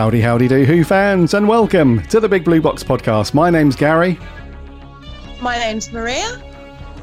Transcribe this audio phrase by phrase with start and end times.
[0.00, 3.34] Howdy, howdy do, Who fans, and welcome to the Big Blue Box podcast.
[3.34, 4.18] My name's Garry.
[5.42, 6.42] My name's Maria.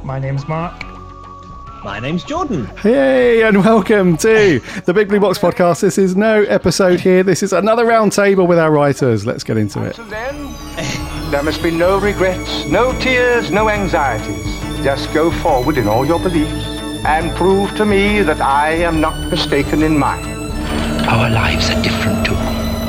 [0.03, 0.83] My name's Mark.
[1.83, 2.65] My name's Jordan.
[2.77, 5.81] Hey, and welcome to the Big Blue Box podcast.
[5.81, 7.21] This is no episode here.
[7.21, 9.27] This is another roundtable with our writers.
[9.27, 9.99] Let's get into it.
[9.99, 14.43] Until then, there must be no regrets, no tears, no anxieties.
[14.83, 16.65] Just go forward in all your beliefs
[17.05, 20.25] and prove to me that I am not mistaken in mine.
[21.07, 22.46] Our lives are different to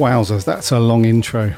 [0.00, 1.54] Wowzers, that's a long intro.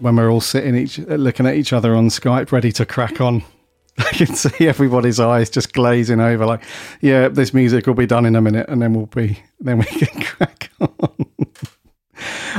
[0.00, 3.42] When we're all sitting each looking at each other on Skype, ready to crack on.
[3.98, 6.62] I can see everybody's eyes just glazing over, like,
[7.00, 9.84] yeah, this music will be done in a minute, and then we'll be, then we
[9.86, 11.26] can crack on.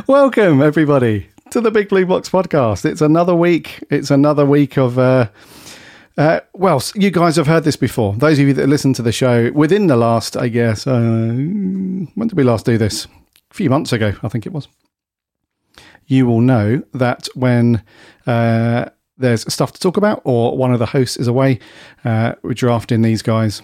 [0.07, 2.85] Welcome, everybody, to the Big Blue Box podcast.
[2.85, 3.83] It's another week.
[3.91, 4.97] It's another week of.
[4.97, 5.29] Uh,
[6.17, 8.13] uh, well, you guys have heard this before.
[8.13, 12.27] Those of you that listen to the show within the last, I guess, uh, when
[12.27, 13.07] did we last do this?
[13.53, 14.67] Few months ago, I think it was.
[16.07, 17.83] You will know that when
[18.25, 21.59] uh, there's stuff to talk about, or one of the hosts is away,
[22.03, 23.61] uh, we draft in these guys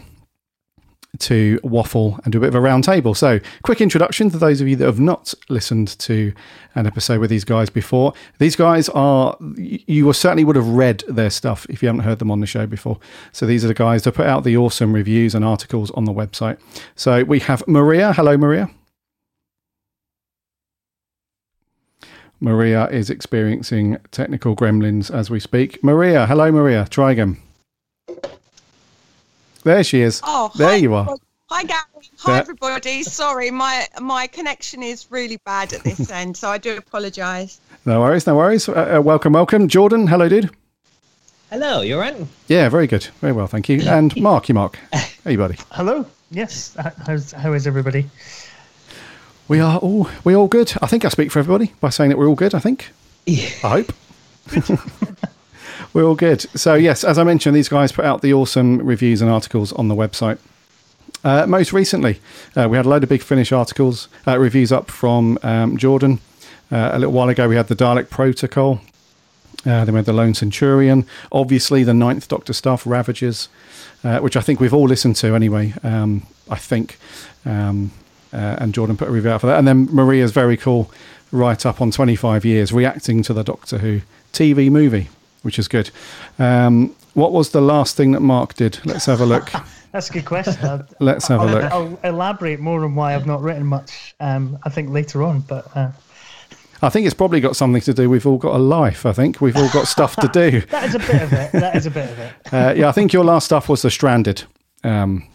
[1.18, 3.16] to waffle and do a bit of a round table.
[3.16, 6.34] So, quick introduction to those of you that have not listened to
[6.76, 8.14] an episode with these guys before.
[8.38, 12.30] These guys are, you certainly would have read their stuff if you haven't heard them
[12.30, 13.00] on the show before.
[13.32, 16.14] So, these are the guys that put out the awesome reviews and articles on the
[16.14, 16.60] website.
[16.96, 18.14] So, we have Maria.
[18.14, 18.70] Hello, Maria.
[22.40, 25.84] Maria is experiencing technical gremlins as we speak.
[25.84, 26.88] Maria, hello, Maria.
[26.90, 27.38] Try again.
[29.64, 30.22] There she is.
[30.24, 31.16] Oh, there hi, you are.
[31.50, 31.82] Hi, Garry.
[32.20, 32.42] Hi, there.
[32.42, 33.04] everybody.
[33.04, 37.60] Sorry, my my connection is really bad at this end, so I do apologise.
[37.86, 38.70] No worries, no worries.
[38.70, 40.08] Uh, uh, welcome, welcome, Jordan.
[40.08, 40.50] Hello, dude.
[41.50, 42.16] Hello, you are right.
[42.48, 43.82] Yeah, very good, very well, thank you.
[43.82, 44.78] And Mark, you Mark.
[45.24, 45.58] Hey, buddy.
[45.72, 46.06] Hello.
[46.32, 46.78] Yes.
[47.06, 48.08] How's how is everybody?
[49.50, 50.74] We are all we all good.
[50.80, 52.54] I think I speak for everybody by saying that we're all good.
[52.54, 52.92] I think.
[53.26, 53.50] Yeah.
[53.64, 53.94] I hope.
[55.94, 56.42] we're all good.
[56.58, 59.88] So yes, as I mentioned, these guys put out the awesome reviews and articles on
[59.88, 60.38] the website.
[61.24, 62.22] Uh, most recently,
[62.56, 66.20] uh, we had a load of big Finish articles, uh, reviews up from um, Jordan.
[66.72, 68.80] Uh, a little while ago, we had the Dalek Protocol.
[69.66, 71.08] Uh, then we had the Lone Centurion.
[71.32, 73.50] Obviously, the Ninth Doctor stuff, Ravagers,
[74.04, 75.74] uh, which I think we've all listened to anyway.
[75.82, 77.00] Um, I think.
[77.46, 77.92] Um,
[78.34, 79.58] uh, and Jordan put a review out for that.
[79.58, 80.92] And then Maria's very cool
[81.32, 84.02] write up on 25 years reacting to the Doctor Who
[84.34, 85.10] TV movie,
[85.42, 85.92] which is good.
[86.38, 88.80] Um, what was the last thing that Mark did?
[88.86, 89.52] Let's have a look.
[89.92, 90.86] That's a good question.
[91.00, 91.64] Let's have I'll, a look.
[91.72, 94.16] I'll elaborate more on why I've not written much.
[94.20, 95.76] Um, I think later on, but.
[95.76, 95.92] Uh...
[96.82, 98.10] I think it's probably got something to do.
[98.10, 99.06] We've all got a life.
[99.06, 100.62] I think we've all got stuff to do.
[100.62, 101.52] that is a bit of it.
[101.54, 102.34] That is a bit of it.
[102.54, 104.44] uh, yeah, I think your last stuff was the Stranded.
[104.84, 105.28] Um,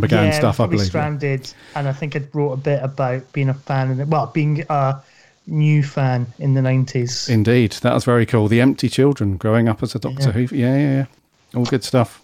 [0.00, 0.86] began yeah, stuff, I believe.
[0.86, 4.10] Stranded, and I think I wrote a bit about being a fan and.
[4.10, 5.00] Well, being a
[5.46, 7.28] new fan in the nineties.
[7.28, 8.48] Indeed, that was very cool.
[8.48, 10.32] The Empty Children, growing up as a Doctor yeah.
[10.32, 10.56] Who.
[10.56, 11.06] Yeah, yeah, yeah.
[11.54, 12.22] All good stuff.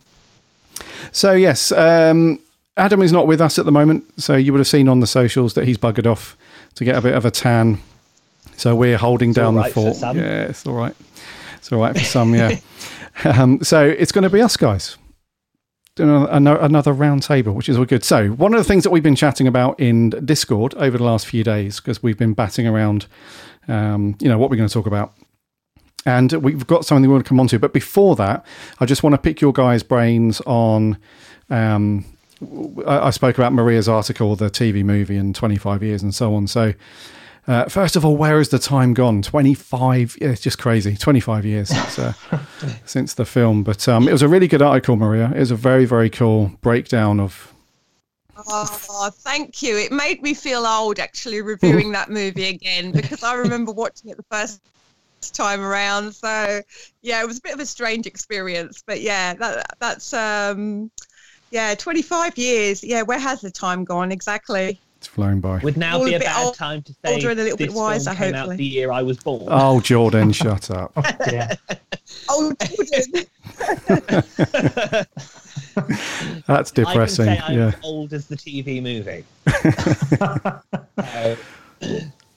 [1.12, 2.38] So yes, um,
[2.76, 4.04] Adam is not with us at the moment.
[4.20, 6.36] So you would have seen on the socials that he's buggered off
[6.76, 7.78] to get a bit of a tan.
[8.56, 10.16] So we're holding it's down right the fort.
[10.16, 10.94] Yeah, it's all right.
[11.56, 12.58] it's all right for some, yeah.
[13.24, 14.96] Um, so it's going to be us guys.
[15.98, 18.02] Another, round table, which is all good.
[18.02, 21.26] So, one of the things that we've been chatting about in Discord over the last
[21.26, 23.06] few days, because we've been batting around,
[23.68, 25.12] um, you know, what we're going to talk about.
[26.06, 27.58] And we've got something we want to come on to.
[27.58, 28.44] But before that,
[28.80, 30.96] I just want to pick your guys' brains on.
[31.50, 32.06] Um,
[32.86, 36.46] I, I spoke about Maria's article, the TV movie, in 25 years and so on.
[36.46, 36.72] So,
[37.48, 39.20] uh, first of all, where has the time gone?
[39.20, 40.96] 25, yeah, it's just crazy.
[40.96, 42.12] 25 years since, uh,
[42.84, 43.64] since the film.
[43.64, 45.32] But um, it was a really good article, Maria.
[45.34, 47.52] It was a very, very cool breakdown of.
[48.36, 49.76] Oh, thank you.
[49.76, 54.16] It made me feel old actually reviewing that movie again because I remember watching it
[54.16, 54.60] the first
[55.32, 56.12] time around.
[56.12, 56.62] So,
[57.02, 58.82] yeah, it was a bit of a strange experience.
[58.86, 60.90] But yeah, that, that's, um,
[61.50, 62.82] yeah, 25 years.
[62.84, 64.80] Yeah, where has the time gone exactly?
[65.02, 65.58] It's flown by.
[65.58, 67.56] Would now All be a a bad old- time to say older and a little
[67.56, 68.54] this bit wiser, film came hopefully.
[68.54, 69.49] out the year I was born.
[69.49, 70.93] Oh, Jordan, shut up.
[70.94, 71.02] Oh,
[71.32, 71.56] yeah.
[72.28, 73.26] Oh, Jordan.
[76.46, 77.28] That's depressing.
[77.31, 77.66] I can say I'm yeah.
[77.69, 79.25] as old as the TV movie.
[81.00, 81.37] So,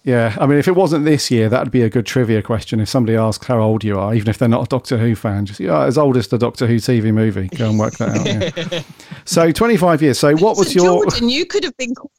[0.03, 2.79] Yeah, I mean, if it wasn't this year, that'd be a good trivia question.
[2.79, 5.45] If somebody asks how old you are, even if they're not a Doctor Who fan,
[5.45, 7.47] just yeah, as old as the Doctor Who TV movie.
[7.47, 8.71] Go and work that out.
[8.73, 8.83] yeah.
[9.25, 10.17] So, twenty-five years.
[10.19, 11.03] So, what was So, your?
[11.03, 12.11] Jordan, you could have been called,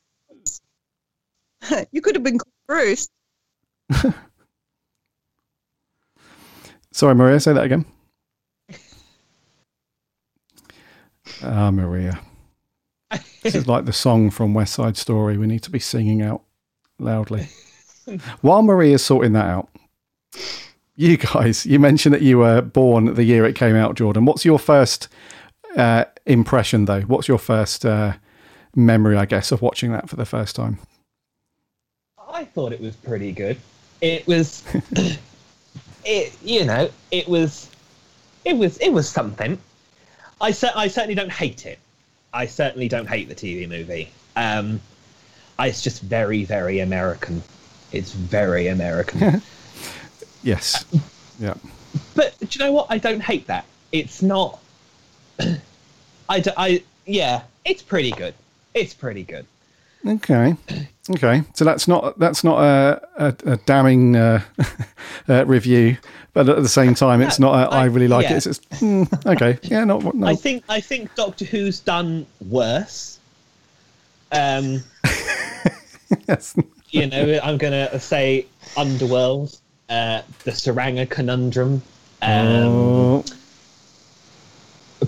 [1.93, 3.09] you could have been called Bruce.
[6.93, 7.41] Sorry, Maria.
[7.41, 7.85] Say that again.
[11.43, 12.19] Ah, Maria.
[13.43, 15.37] This is like the song from West Side Story.
[15.37, 16.43] We need to be singing out
[16.99, 17.49] loudly.
[18.41, 19.69] While Maria's sorting that out,
[20.95, 24.25] you guys, you mentioned that you were born the year it came out, Jordan.
[24.25, 25.09] What's your first
[25.77, 27.03] uh, impression, though?
[27.03, 28.15] What's your first uh,
[28.75, 30.79] memory, I guess, of watching that for the first time?
[32.37, 33.57] I thought it was pretty good.
[34.03, 34.63] It was,
[36.05, 37.71] it you know, it was,
[38.45, 39.59] it was, it was something.
[40.39, 41.79] I cer- I certainly don't hate it.
[42.35, 44.11] I certainly don't hate the TV movie.
[44.37, 44.83] Um,
[45.59, 47.43] I, it's just very, very American.
[47.91, 49.43] It's very American.
[50.43, 50.85] Yes.
[51.41, 51.55] Yeah.
[52.15, 52.87] but do you know what?
[52.89, 53.65] I don't hate that.
[53.91, 54.61] It's not.
[56.29, 58.33] I, d- I yeah, it's pretty good.
[58.73, 59.45] It's pretty good.
[60.07, 60.55] Okay.
[61.11, 61.43] Okay.
[61.55, 64.43] So that's not that's not a, a, a damning uh,
[65.29, 65.97] uh, review,
[66.33, 67.73] but at the same time, it's not.
[67.73, 68.35] A, I, really like yeah.
[68.35, 68.37] it.
[68.37, 69.59] It's just, mm, okay.
[69.71, 69.85] Yeah.
[69.85, 70.15] Not.
[70.15, 70.27] No.
[70.27, 73.19] I think I think Doctor Who's done worse.
[74.33, 74.83] Um,
[76.29, 76.57] yes.
[76.91, 79.59] you know, I'm gonna say Underworld,
[79.89, 81.83] uh, the Saranga Conundrum,
[82.23, 83.25] um, Oh.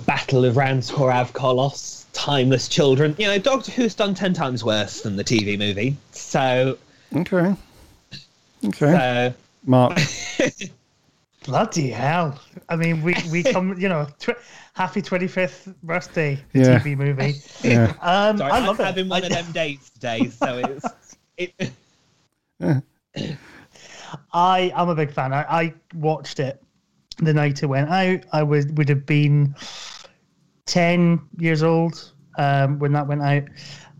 [0.06, 3.14] Battle of Ranskoor Av Kolos, Timeless Children.
[3.16, 5.96] You know, Doctor Who's done ten times worse than the TV movie.
[6.10, 6.76] So,
[7.14, 7.54] Okay.
[8.66, 8.74] Okay.
[8.92, 9.34] so
[9.64, 9.96] Mark.
[11.44, 12.38] Bloody hell!
[12.68, 14.30] I mean, we we come, you know, tw-
[14.74, 16.78] happy twenty fifth birthday, the Yeah.
[16.80, 17.36] TV movie.
[17.62, 17.94] Yeah.
[18.02, 18.84] Um, sorry, I I'm love it.
[18.84, 20.28] having one of them days today.
[20.28, 21.72] So it's it.
[24.32, 25.32] I am a big fan.
[25.32, 26.60] I, I watched it
[27.18, 28.24] the night it went out.
[28.32, 29.54] I was would have been
[30.68, 33.44] ten years old um, when that went out.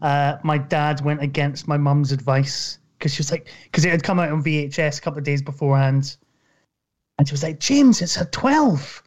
[0.01, 4.03] Uh, my dad went against my mum's advice because she was like, because it had
[4.03, 6.17] come out on VHS a couple of days beforehand,
[7.19, 9.03] and she was like, James, it's at twelve.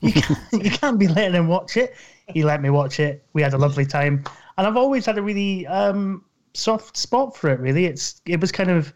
[0.00, 1.94] You can't, you can't be letting him watch it.
[2.28, 3.26] He let me watch it.
[3.34, 4.24] We had a lovely time,
[4.56, 6.24] and I've always had a really um,
[6.54, 7.60] soft spot for it.
[7.60, 8.94] Really, it's it was kind of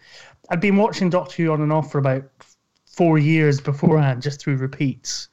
[0.51, 2.25] I'd been watching Doctor Who on and off for about
[2.87, 5.29] four years beforehand, just through repeats.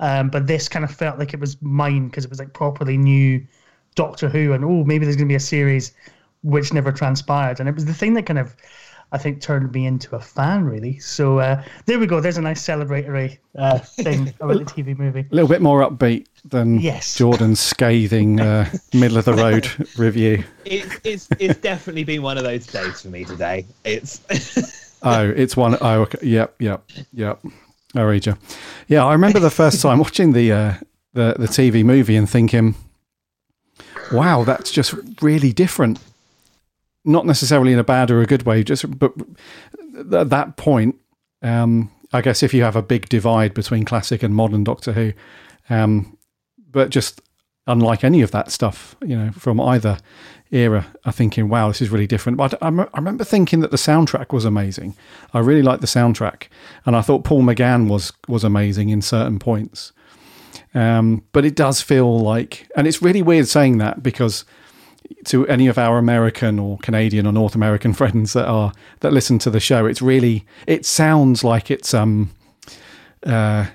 [0.00, 2.96] Um, but this kind of felt like it was mine because it was like properly
[2.96, 3.46] new
[3.94, 5.92] Doctor Who, and oh, maybe there's going to be a series,
[6.42, 7.60] which never transpired.
[7.60, 8.56] And it was the thing that kind of,
[9.12, 10.98] I think, turned me into a fan, really.
[10.98, 12.20] So uh, there we go.
[12.20, 15.26] There's a nice celebratory uh, thing about the TV movie.
[15.30, 17.14] A little bit more upbeat than Yes.
[17.14, 19.68] Jordan's scathing uh, middle of the road
[19.98, 20.42] review.
[20.64, 23.66] it, it's it's definitely been one of those days for me today.
[23.84, 24.20] It's
[25.02, 26.18] Oh, it's one oh okay.
[26.22, 26.82] Yep, yep,
[27.12, 27.40] yep.
[27.94, 28.36] I read you.
[28.88, 30.74] Yeah, I remember the first time watching the uh,
[31.12, 32.74] the the TV movie and thinking,
[34.12, 35.98] "Wow, that's just really different."
[37.04, 39.12] Not necessarily in a bad or a good way, just but
[40.12, 40.96] at that point,
[41.42, 45.12] um, I guess if you have a big divide between classic and modern Doctor Who,
[45.68, 46.16] um,
[46.70, 47.20] but just
[47.66, 49.98] unlike any of that stuff, you know, from either
[50.52, 52.38] era, I'm thinking, wow, this is really different.
[52.38, 54.94] But I, I remember thinking that the soundtrack was amazing.
[55.32, 56.48] I really liked the soundtrack,
[56.86, 59.92] and I thought Paul McGann was was amazing in certain points.
[60.74, 64.44] Um, but it does feel like, and it's really weird saying that because
[65.26, 69.38] to any of our American or Canadian or North American friends that are that listen
[69.40, 72.30] to the show, it's really it sounds like it's um
[73.24, 73.66] uh,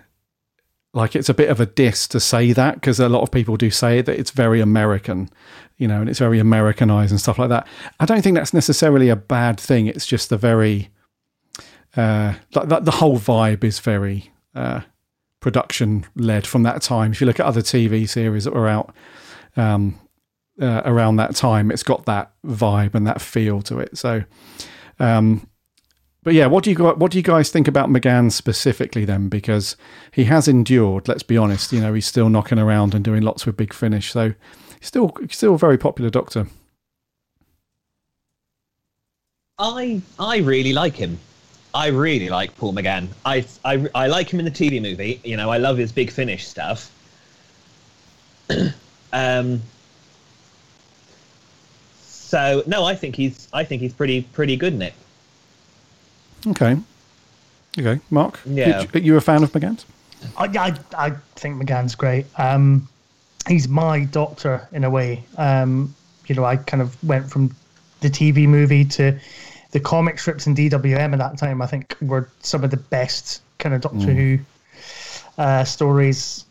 [0.94, 3.56] like it's a bit of a diss to say that because a lot of people
[3.56, 5.30] do say that it's very American,
[5.78, 7.68] you know, and it's very Americanized and stuff like that.
[8.00, 9.88] I don't think that's necessarily a bad thing.
[9.88, 10.90] It's just the very,
[11.96, 14.82] uh, the, the whole vibe is very uh,
[15.40, 17.12] production led from that time.
[17.12, 18.94] If you look at other TV series that were out
[19.56, 20.00] um,
[20.60, 23.98] uh, around that time, it's got that vibe and that feel to it.
[23.98, 24.24] So,
[25.00, 25.48] um,
[26.24, 29.30] but yeah, what do you what do you guys think about McGann specifically then?
[29.30, 29.78] Because
[30.12, 31.08] he has endured.
[31.08, 31.72] Let's be honest.
[31.72, 34.12] You know, he's still knocking around and doing lots with Big Finish.
[34.12, 34.34] So,
[34.82, 36.48] still still a very popular Doctor.
[39.60, 41.20] I I really like him.
[41.74, 43.08] I really like Paul McGann.
[43.24, 45.22] I, I, I like him in the TV movie.
[45.24, 46.92] You know, I love his Big Finish stuff.
[49.14, 49.62] um,
[52.00, 54.94] so no, I think he's I think he's pretty pretty good in it.
[56.48, 56.78] Okay.
[57.80, 58.40] Okay, Mark.
[58.46, 58.86] Yeah.
[58.94, 59.86] You, you a fan of McGann's?
[60.36, 62.26] I, I, I think McGann's great.
[62.40, 62.88] Um,
[63.48, 65.24] he's my doctor in a way.
[65.38, 65.96] Um,
[66.28, 67.56] you know, I kind of went from
[68.02, 69.18] the TV movie to
[69.72, 71.62] the comic strips in DWM at that time.
[71.62, 74.16] I think were some of the best kind of Doctor Mm.
[74.16, 74.40] Who
[75.38, 76.46] uh, stories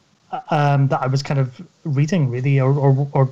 [0.50, 3.30] um, that I was kind of reading, really, or, or, or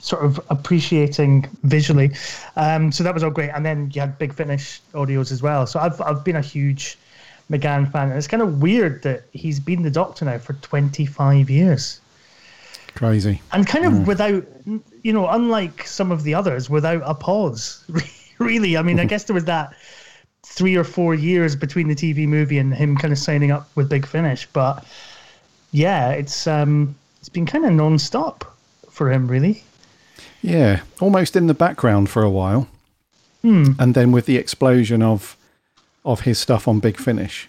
[0.00, 2.12] sort of appreciating visually.
[2.56, 3.50] Um, so that was all great.
[3.50, 5.66] And then you had Big Finish audios as well.
[5.66, 6.98] So I've I've been a huge
[7.50, 11.48] McGann fan, and it's kind of weird that he's been the Doctor now for 25
[11.50, 12.00] years,
[12.96, 13.40] Crazy.
[13.52, 14.06] and kind of Mm.
[14.06, 14.44] without,
[15.04, 17.84] you know, unlike some of the others, without a pause.
[18.38, 19.72] really, I mean, I guess there was that
[20.44, 23.88] three or four years between the TV movie and him kind of signing up with
[23.88, 24.84] Big Finish, but
[25.72, 28.44] yeah, it's um, it's been kind of non-stop
[28.90, 29.62] for him, really.
[30.42, 32.68] Yeah, almost in the background for a while,
[33.42, 33.72] Hmm.
[33.78, 35.36] and then with the explosion of
[36.04, 37.48] of his stuff on Big Finish,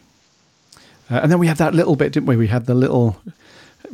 [1.11, 2.35] uh, and then we had that little bit, didn't we?
[2.35, 3.17] We had the little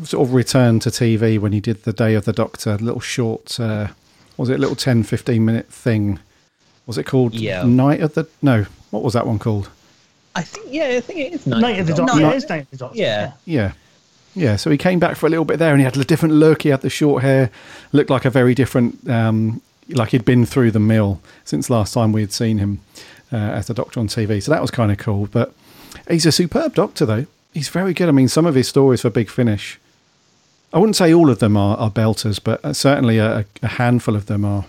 [0.03, 3.59] sort of return to TV when he did the Day of the Doctor, little short,
[3.59, 3.87] uh,
[4.37, 6.19] was it a little 10, 15 minute thing?
[6.85, 7.63] Was it called Yeah.
[7.63, 8.27] Night of the?
[8.41, 9.69] No, what was that one called?
[10.35, 12.19] I think yeah, I think it is Night, of the Doctor.
[12.19, 12.97] Yeah, it's Night of the Doctor.
[12.97, 13.33] Yeah.
[13.45, 13.73] Yeah.
[14.35, 16.33] Yeah, so he came back for a little bit there and he had a different
[16.33, 16.63] look.
[16.63, 17.51] He had the short hair,
[17.91, 22.11] looked like a very different, um, like he'd been through the mill since last time
[22.11, 22.79] we had seen him
[23.31, 24.41] uh, as the doctor on TV.
[24.41, 25.27] So that was kind of cool.
[25.31, 25.53] But
[26.09, 27.27] he's a superb doctor, though.
[27.53, 28.09] He's very good.
[28.09, 29.79] I mean, some of his stories for Big Finish,
[30.73, 34.15] I wouldn't say all of them are, are belters, but uh, certainly a, a handful
[34.15, 34.65] of them are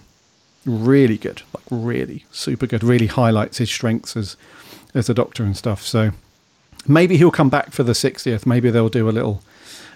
[0.67, 1.43] really good.
[1.55, 2.85] Like, really super good.
[2.85, 4.37] Really highlights his strengths as,
[4.95, 5.83] as a doctor and stuff.
[5.83, 6.11] So
[6.87, 8.45] maybe he'll come back for the 60th.
[8.45, 9.43] Maybe they'll do a little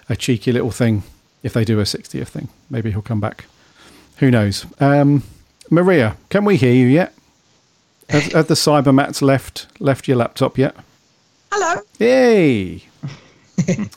[0.09, 1.03] a cheeky little thing
[1.43, 2.49] if they do a 60th thing.
[2.71, 3.45] Maybe he'll come back.
[4.17, 4.65] Who knows?
[4.79, 5.23] Um,
[5.69, 7.13] Maria, can we hear you yet?
[8.09, 10.75] Have, have the Cybermats left left your laptop yet?
[11.51, 11.81] Hello.
[11.99, 12.83] Yay!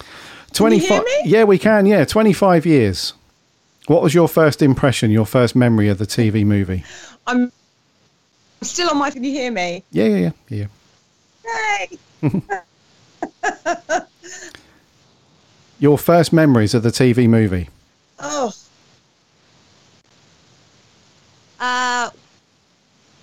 [0.53, 1.05] Twenty hear five.
[1.05, 1.21] me?
[1.25, 1.87] Yeah, we can.
[1.87, 3.15] Yeah, twenty five years.
[3.87, 5.11] What was your first impression?
[5.11, 6.85] Your first memory of the TV movie?
[7.27, 7.51] I'm
[8.63, 9.11] still on my.
[9.11, 9.83] Can you hear me?
[9.91, 10.67] Yeah, yeah, yeah,
[11.45, 11.89] yeah.
[11.91, 11.99] Yay!
[15.81, 17.69] Your first memories of the TV movie?
[18.21, 18.53] Oh.
[21.59, 22.11] Uh,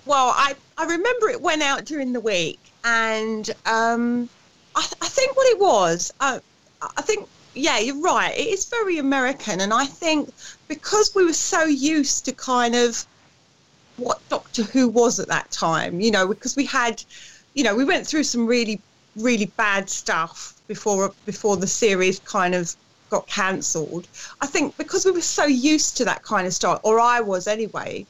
[0.04, 4.28] well, I, I remember it went out during the week, and um,
[4.76, 6.40] I, th- I think what it was, uh,
[6.82, 8.36] I think, yeah, you're right.
[8.36, 10.30] It is very American, and I think
[10.68, 13.06] because we were so used to kind of
[13.96, 17.02] what Doctor Who was at that time, you know, because we had,
[17.54, 18.80] you know, we went through some really,
[19.16, 22.74] really bad stuff before before the series kind of
[23.10, 24.06] got cancelled.
[24.40, 27.46] I think because we were so used to that kind of stuff, or I was
[27.46, 28.06] anyway.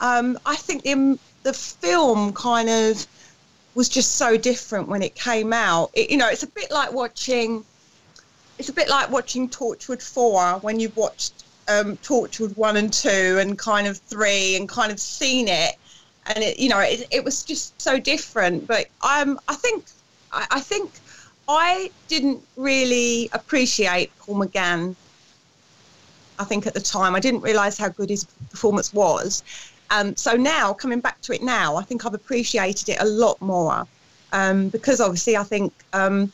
[0.00, 3.06] Um, I think the the film kind of
[3.74, 5.90] was just so different when it came out.
[5.94, 7.64] It, you know, it's a bit like watching.
[8.60, 13.38] It's a bit like watching Torchwood Four when you've watched um, Torchwood One and Two
[13.40, 15.76] and kind of Three and kind of seen it,
[16.26, 18.66] and it, you know, it, it was just so different.
[18.66, 19.86] But um, I think,
[20.30, 20.90] I, I think,
[21.48, 24.94] I didn't really appreciate Paul McGann.
[26.38, 29.42] I think at the time I didn't realise how good his performance was.
[29.88, 33.40] Um, so now coming back to it now, I think I've appreciated it a lot
[33.40, 33.86] more
[34.34, 36.30] um, because obviously I think um,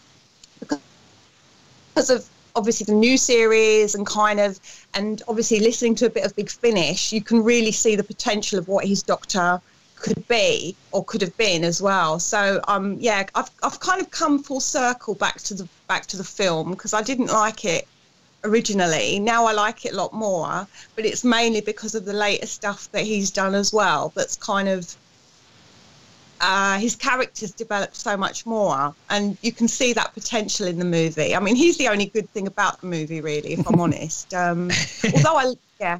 [1.96, 4.60] because of obviously the new series and kind of
[4.92, 8.58] and obviously listening to a bit of Big Finish, you can really see the potential
[8.58, 9.62] of what his Doctor
[9.94, 12.20] could be or could have been as well.
[12.20, 16.18] So um yeah, I've I've kind of come full circle back to the back to
[16.18, 17.88] the film because I didn't like it
[18.44, 19.18] originally.
[19.18, 22.92] Now I like it a lot more, but it's mainly because of the later stuff
[22.92, 24.12] that he's done as well.
[24.14, 24.94] That's kind of
[26.40, 30.84] uh, his characters developed so much more, and you can see that potential in the
[30.84, 31.34] movie.
[31.34, 34.32] I mean, he's the only good thing about the movie, really, if I'm honest.
[34.34, 34.70] Um,
[35.14, 35.98] although I, yeah,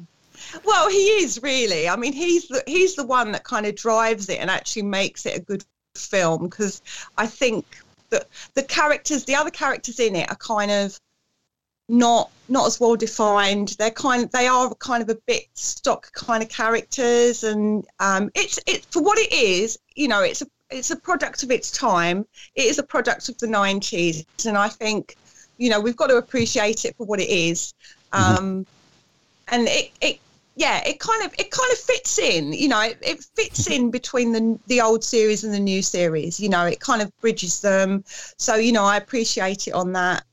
[0.63, 1.89] well, he is really.
[1.89, 5.25] I mean, he's the he's the one that kind of drives it and actually makes
[5.25, 5.63] it a good
[5.95, 6.81] film because
[7.17, 7.65] I think
[8.09, 10.99] that the characters, the other characters in it, are kind of
[11.89, 13.75] not not as well defined.
[13.79, 18.59] They're kind they are kind of a bit stock kind of characters, and um, it's
[18.65, 19.77] it for what it is.
[19.95, 22.25] You know, it's a it's a product of its time.
[22.55, 25.15] It is a product of the nineties, and I think
[25.57, 27.73] you know we've got to appreciate it for what it is.
[28.13, 28.37] Mm-hmm.
[28.37, 28.65] Um,
[29.49, 30.19] and it, it
[30.55, 32.51] yeah, it kind of it kind of fits in.
[32.51, 36.39] You know, it, it fits in between the the old series and the new series.
[36.39, 38.03] You know, it kind of bridges them.
[38.07, 40.23] So you know, I appreciate it on that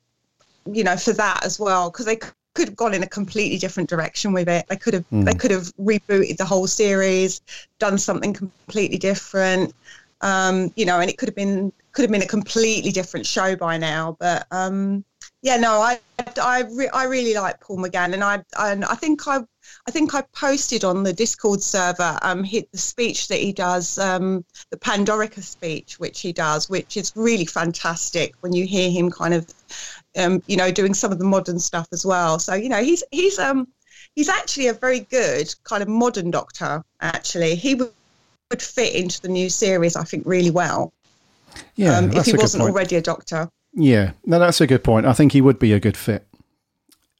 [0.66, 2.18] you know, for that as well, because they
[2.54, 4.66] could have gone in a completely different direction with it.
[4.68, 5.24] They could have mm.
[5.24, 7.40] they could have rebooted the whole series,
[7.78, 9.74] done something completely different.
[10.20, 13.56] Um, you know, and it could have been could have been a completely different show
[13.56, 14.16] by now.
[14.18, 15.04] But um,
[15.42, 15.98] yeah, no, I
[16.40, 19.40] I, re- I really like Paul McGann, and I and I think I
[19.86, 23.98] I think I posted on the Discord server um hit the speech that he does
[23.98, 29.10] um the Pandorica speech which he does, which is really fantastic when you hear him
[29.10, 29.46] kind of
[30.16, 32.38] um, you know, doing some of the modern stuff as well.
[32.38, 33.68] So, you know, he's he's um
[34.14, 36.84] he's actually a very good kind of modern doctor.
[37.00, 37.90] Actually, he would,
[38.50, 40.92] would fit into the new series, I think, really well.
[41.76, 43.48] Yeah, um, if he wasn't already a doctor.
[43.74, 45.06] Yeah, no, that's a good point.
[45.06, 46.26] I think he would be a good fit.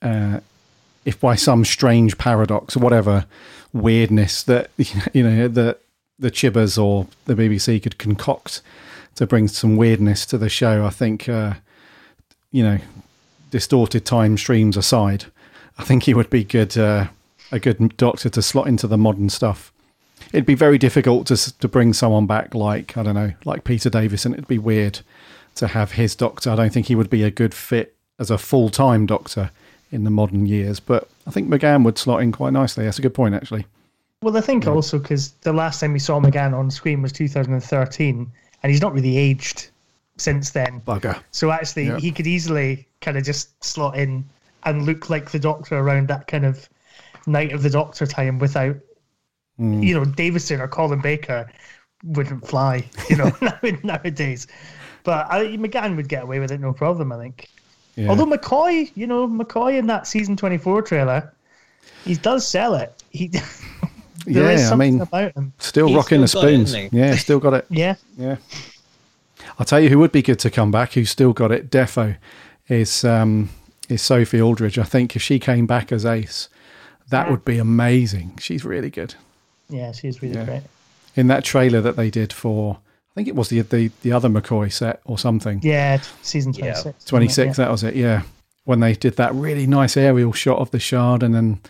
[0.03, 0.41] Uh,
[1.05, 3.27] if by some strange paradox or whatever
[3.73, 4.71] weirdness that
[5.13, 5.81] you know that
[6.19, 8.63] the Chibbers or the BBC could concoct
[9.17, 11.55] to bring some weirdness to the show, I think uh,
[12.55, 12.79] you know,
[13.51, 15.25] distorted time streams aside,
[15.77, 17.09] I think he would be good, uh,
[17.51, 19.73] a good doctor to slot into the modern stuff.
[20.33, 23.91] It'd be very difficult to to bring someone back like I don't know, like Peter
[23.91, 24.35] Davison.
[24.35, 25.01] It'd be weird
[25.57, 26.51] to have his doctor.
[26.51, 29.51] I don't think he would be a good fit as a full time doctor
[29.91, 30.79] in the modern years.
[30.79, 32.85] But I think McGann would slot in quite nicely.
[32.85, 33.67] That's a good point, actually.
[34.23, 34.71] Well, I think yeah.
[34.71, 38.31] also because the last time we saw McGann on screen was 2013,
[38.63, 39.71] and he's not really aged
[40.17, 40.81] since then.
[40.87, 41.21] Bugger.
[41.31, 42.01] So actually, yep.
[42.01, 44.25] he could easily kind of just slot in
[44.65, 46.69] and look like the Doctor around that kind of
[47.27, 48.77] Night of the Doctor time without,
[49.59, 49.85] mm.
[49.85, 51.51] you know, Davison or Colin Baker
[52.05, 53.33] wouldn't fly, you know,
[53.83, 54.47] nowadays.
[55.03, 57.49] But I, McGann would get away with it no problem, I think.
[57.97, 58.09] Yeah.
[58.09, 61.33] Although McCoy, you know, McCoy in that season 24 trailer,
[62.05, 63.03] he does sell it.
[63.11, 63.31] He.
[64.27, 65.07] yeah, I mean,
[65.59, 66.75] still He's rocking still the spoons.
[66.75, 67.67] It, yeah, still got it.
[67.71, 68.37] yeah, yeah.
[69.59, 72.17] I'll tell you who would be good to come back, who's still got it, defo,
[72.69, 73.51] is um,
[73.89, 74.79] is Sophie Aldred.
[74.79, 76.49] I think if she came back as Ace,
[77.11, 77.31] that yeah.
[77.31, 78.39] would be amazing.
[78.41, 79.15] She's really good.
[79.69, 80.45] Yeah, she's really yeah.
[80.45, 80.63] great.
[81.17, 82.79] In that trailer that they did for,
[83.13, 85.61] I think it was the the, the other McCoy set or something.
[85.63, 86.87] Yeah, season 26.
[86.87, 86.93] Yeah.
[87.07, 88.23] 26, that was it, yeah.
[88.65, 91.61] When they did that really nice aerial shot of the shard and then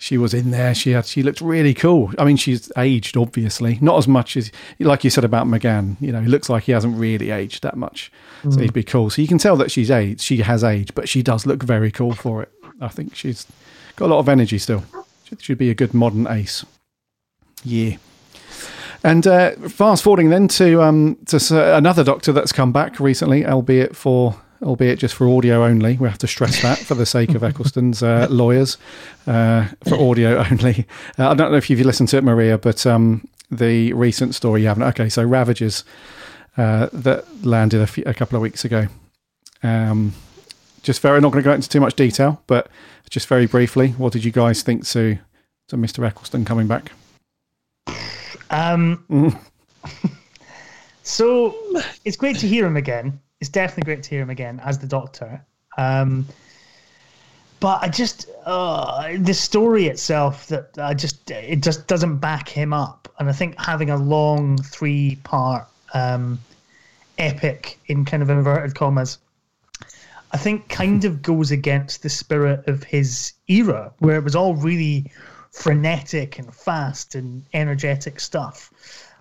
[0.00, 0.74] she was in there.
[0.74, 2.10] She had she looked really cool.
[2.18, 5.96] I mean, she's aged obviously, not as much as like you said about McGann.
[6.00, 8.10] You know, he looks like he hasn't really aged that much,
[8.42, 8.52] mm.
[8.52, 9.10] so he'd be cool.
[9.10, 10.22] So you can tell that she's aged.
[10.22, 12.50] She has aged, but she does look very cool for it.
[12.80, 13.46] I think she's
[13.96, 14.84] got a lot of energy still.
[15.24, 16.64] She should be a good modern ace.
[17.62, 17.98] Yeah.
[19.04, 23.94] And uh, fast forwarding then to um, to another doctor that's come back recently, albeit
[23.94, 25.96] for albeit just for audio only.
[25.96, 28.76] We have to stress that for the sake of Eccleston's uh, lawyers,
[29.26, 30.86] uh, for audio only.
[31.18, 34.62] Uh, I don't know if you've listened to it, Maria, but um, the recent story
[34.62, 34.82] you haven't.
[34.84, 35.84] Okay, so Ravagers
[36.56, 38.88] uh, that landed a, few, a, couple of weeks ago.
[39.62, 40.14] Um,
[40.82, 42.68] just very, not going to go into too much detail, but
[43.08, 45.18] just very briefly, what did you guys think to
[45.68, 46.04] to Mr.
[46.04, 46.90] Eccleston coming back?
[48.50, 49.38] Um,
[51.02, 51.54] so
[52.04, 54.86] it's great to hear him again it's definitely great to hear him again as the
[54.86, 55.42] Doctor.
[55.78, 56.26] Um,
[57.60, 62.72] but I just uh, the story itself that I just it just doesn't back him
[62.72, 66.38] up, and I think having a long three part um,
[67.18, 69.18] epic in kind of inverted commas,
[70.32, 74.54] I think kind of goes against the spirit of his era, where it was all
[74.54, 75.10] really
[75.50, 78.70] frenetic and fast and energetic stuff,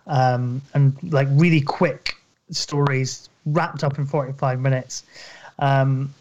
[0.07, 2.15] um, and like really quick
[2.51, 5.03] stories wrapped up in 45 minutes.
[5.59, 6.13] Um,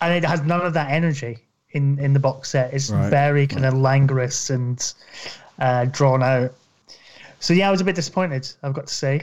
[0.00, 1.38] and it has none of that energy
[1.70, 2.72] in, in the box set.
[2.72, 3.08] It's right.
[3.08, 4.94] very kind of languorous and
[5.58, 6.52] uh, drawn out.
[7.40, 8.50] So yeah, I was a bit disappointed.
[8.62, 9.22] I've got to say.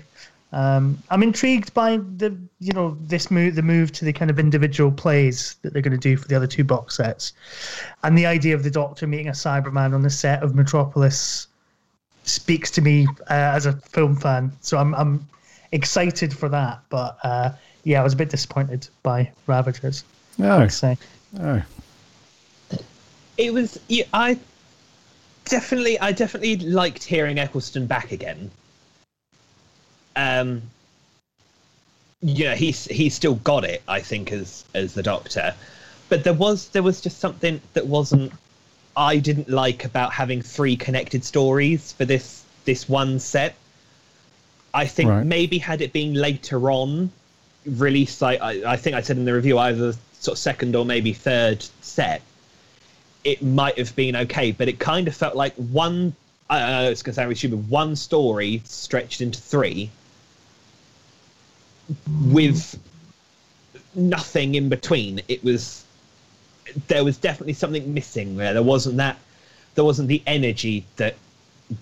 [0.54, 4.38] Um, I'm intrigued by the you know this move, the move to the kind of
[4.38, 7.32] individual plays that they're going to do for the other two box sets,
[8.04, 11.48] and the idea of the Doctor meeting a Cyberman on the set of Metropolis
[12.24, 14.52] speaks to me uh, as a film fan.
[14.60, 15.26] So I'm I'm
[15.72, 16.82] excited for that.
[16.90, 17.52] But uh,
[17.84, 20.04] yeah, I was a bit disappointed by Ravagers.
[20.38, 20.60] No.
[20.60, 20.98] I'd say.
[21.40, 21.62] Oh.
[23.38, 23.80] It was.
[23.88, 24.38] Yeah, I
[25.46, 28.52] definitely, I definitely liked hearing Eccleston back again.
[30.16, 30.62] Um,
[32.22, 35.56] yeah, he's he's still got it, I think, as as the Doctor.
[36.10, 38.34] But there was there was just something that wasn't
[38.96, 43.56] I didn't like about having three connected stories for this this one set.
[44.74, 45.26] I think Right.
[45.26, 47.12] maybe had it been later on
[47.66, 50.86] released, like I, I think I said in the review, either sort of second or
[50.86, 52.22] maybe third set,
[53.24, 54.52] it might have been okay.
[54.52, 56.16] But it kind of felt like one.
[56.50, 57.70] Uh, uh, I don't know it's going to sound stupid.
[57.70, 59.90] One story stretched into three
[62.26, 62.80] with
[63.96, 65.22] nothing in between.
[65.28, 65.84] It was
[66.88, 68.54] there was definitely something missing there.
[68.54, 69.18] There wasn't that.
[69.76, 71.16] There wasn't the energy that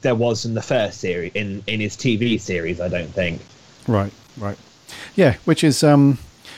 [0.01, 2.79] there was in the first series in in his TV series.
[2.79, 3.41] I don't think.
[3.87, 4.57] Right, right.
[5.15, 6.17] Yeah, which is um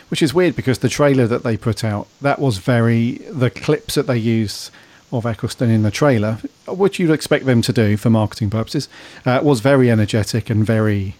[0.09, 3.95] which is weird because the trailer that they put out, that was very the clips
[3.95, 4.71] that they used
[5.13, 8.87] of Eccleston in the trailer, which you'd expect them to do for marketing purposes,
[9.25, 11.15] uh, was very energetic and very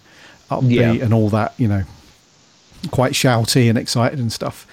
[0.50, 0.92] upbeat Yeah.
[1.04, 1.84] and all that, you know,
[2.90, 4.66] quite shouty and excited and stuff.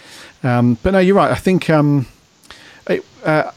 [0.44, 1.32] Um, but no, you're right.
[1.32, 2.08] I think um,
[2.88, 3.52] it, uh,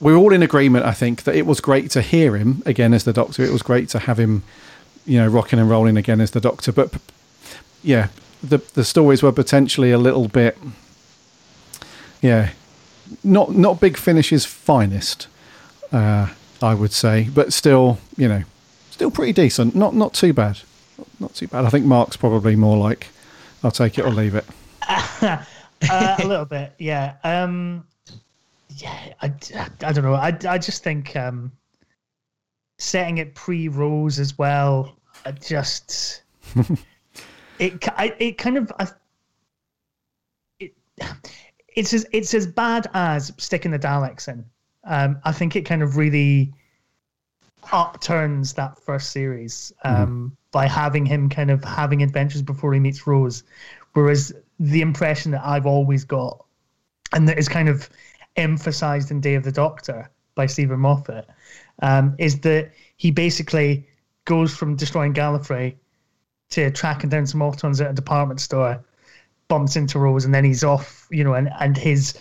[0.00, 0.84] we're all in agreement.
[0.84, 3.44] I think that it was great to hear him again as the Doctor.
[3.44, 4.42] It was great to have him,
[5.06, 6.72] you know, rocking and rolling again as the Doctor.
[6.72, 6.92] But
[7.82, 8.08] yeah,
[8.42, 10.58] the the stories were potentially a little bit,
[12.20, 12.50] yeah,
[13.24, 15.28] not not Big Finish's finest,
[15.92, 16.28] uh,
[16.62, 18.42] I would say, but still, you know,
[18.90, 19.74] still pretty decent.
[19.74, 20.58] Not not too bad.
[21.20, 21.64] Not too bad.
[21.64, 23.08] I think Mark's probably more like,
[23.62, 24.44] I'll take it or leave it.
[24.88, 25.44] uh,
[25.90, 27.14] a little bit, yeah.
[27.22, 27.84] Um,
[28.70, 29.32] yeah, I,
[29.82, 30.14] I don't know.
[30.14, 31.52] I, I just think um,
[32.78, 34.96] setting it pre Rose as well.
[35.24, 36.22] I just
[37.58, 38.88] it I, it kind of I,
[40.60, 40.74] it,
[41.68, 44.44] it's as it's as bad as sticking the Daleks in.
[44.84, 46.52] Um, I think it kind of really
[47.72, 53.06] upturns that first series um, by having him kind of having adventures before he meets
[53.06, 53.42] Rose,
[53.94, 56.44] whereas the impression that I've always got,
[57.12, 57.88] and that is kind of
[58.36, 61.26] emphasized in Day of the Doctor by Steven Moffat,
[61.82, 63.86] um, is that he basically
[64.24, 65.76] goes from destroying Gallifrey
[66.50, 68.84] to tracking down some Autons at a department store,
[69.48, 72.18] bumps into Rose, and then he's off, you know, and, and his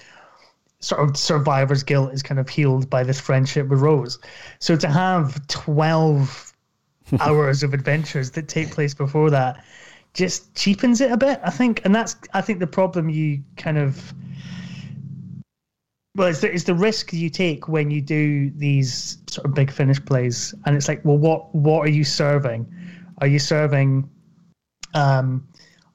[0.80, 4.19] sort of survivor's guilt is kind of healed by this friendship with Rose.
[4.60, 6.54] So to have 12
[7.19, 9.63] hours of adventures that take place before that
[10.13, 11.82] just cheapens it a bit, I think.
[11.86, 14.13] And that's, I think, the problem you kind of.
[16.15, 19.69] Well, it's the, it's the risk you take when you do these sort of big
[19.71, 22.65] finish plays, and it's like, well, what what are you serving?
[23.19, 24.10] Are you serving
[24.93, 25.45] um,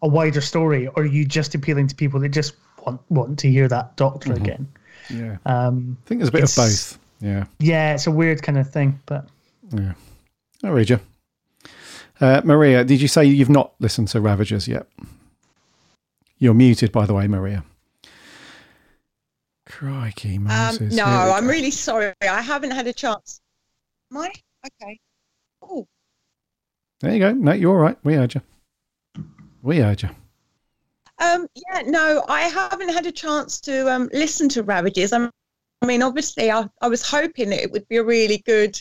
[0.02, 2.54] a wider story, or are you just appealing to people that just
[2.84, 4.36] want want to hear that Doctor Mhm.
[4.36, 4.68] again?
[5.08, 5.36] Yeah.
[5.46, 6.98] Um, I think there's a bit of both.
[7.20, 7.44] Yeah.
[7.58, 9.26] Yeah, it's a weird kind of thing, but
[9.74, 9.92] Yeah.
[10.62, 11.00] I'll read you.
[12.20, 14.86] Uh, Maria, did you say you've not listened to Ravagers yet?
[16.38, 17.64] You're muted, by the way, Maria.
[19.80, 21.50] Crikey, Um, no, I'm go.
[21.50, 22.12] really sorry.
[22.20, 23.40] I haven't had a chance.
[24.12, 24.30] Am I?
[24.66, 25.00] Okay.
[25.62, 25.88] Oh,
[27.00, 27.32] There you go.
[27.32, 27.96] No, you're all right.
[28.04, 28.42] We heard you.
[29.62, 30.10] We heard you.
[31.18, 35.14] Um, yeah, no, I haven't had a chance to um, listen to Ravagers.
[35.14, 35.30] I'm,
[35.80, 38.78] I mean, obviously, I, I was hoping that it would be a really good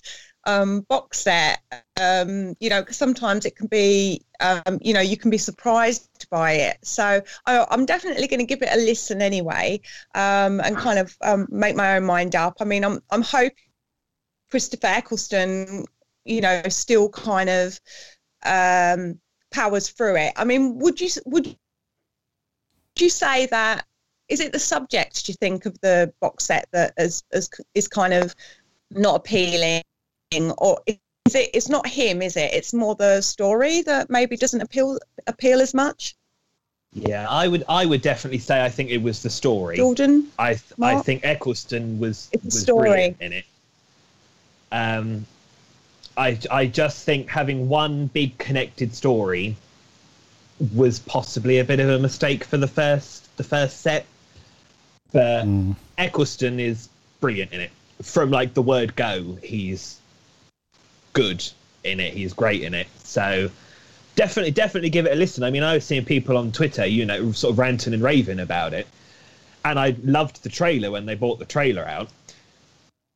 [0.49, 1.61] um, box set.
[1.99, 6.27] Um, you know, because sometimes it can be, um, you know, you can be surprised
[6.29, 6.77] by it.
[6.81, 9.81] So I, I'm definitely going to give it a listen anyway,
[10.15, 12.57] um, and kind of um, make my own mind up.
[12.61, 13.55] I mean, I'm I'm hoping
[14.49, 15.85] Christopher Eccleston,
[16.25, 17.79] you know, still kind of
[18.45, 19.19] um,
[19.51, 20.33] powers through it.
[20.35, 21.57] I mean, would you would would
[23.01, 23.85] you say that
[24.29, 27.87] is it the subject do you think of the box set that is is, is
[27.87, 28.35] kind of
[28.91, 29.81] not appealing
[30.57, 34.61] or is it it's not him is it it's more the story that maybe doesn't
[34.61, 36.15] appeal appeal as much
[36.93, 37.63] Yeah, I would.
[37.69, 39.77] I would definitely say I think it was the story.
[39.77, 42.89] Jordan, I th- I think Eccleston was It's the was story.
[42.89, 43.45] brilliant in it.
[44.71, 45.25] Um,
[46.17, 49.55] I I just think having one big connected story
[50.75, 54.05] was possibly a bit of a mistake for the first the first set,
[55.11, 55.45] but
[55.99, 56.89] Eccleston is
[57.21, 57.71] brilliant in it.
[58.01, 59.98] From like the word go, he's
[61.21, 61.43] good
[61.83, 62.13] in it.
[62.13, 62.87] He's great in it.
[63.03, 63.49] So
[64.15, 65.43] definitely, definitely give it a listen.
[65.43, 68.39] I mean, I was seeing people on Twitter, you know, sort of ranting and raving
[68.39, 68.87] about it,
[69.65, 72.09] and I loved the trailer when they brought the trailer out.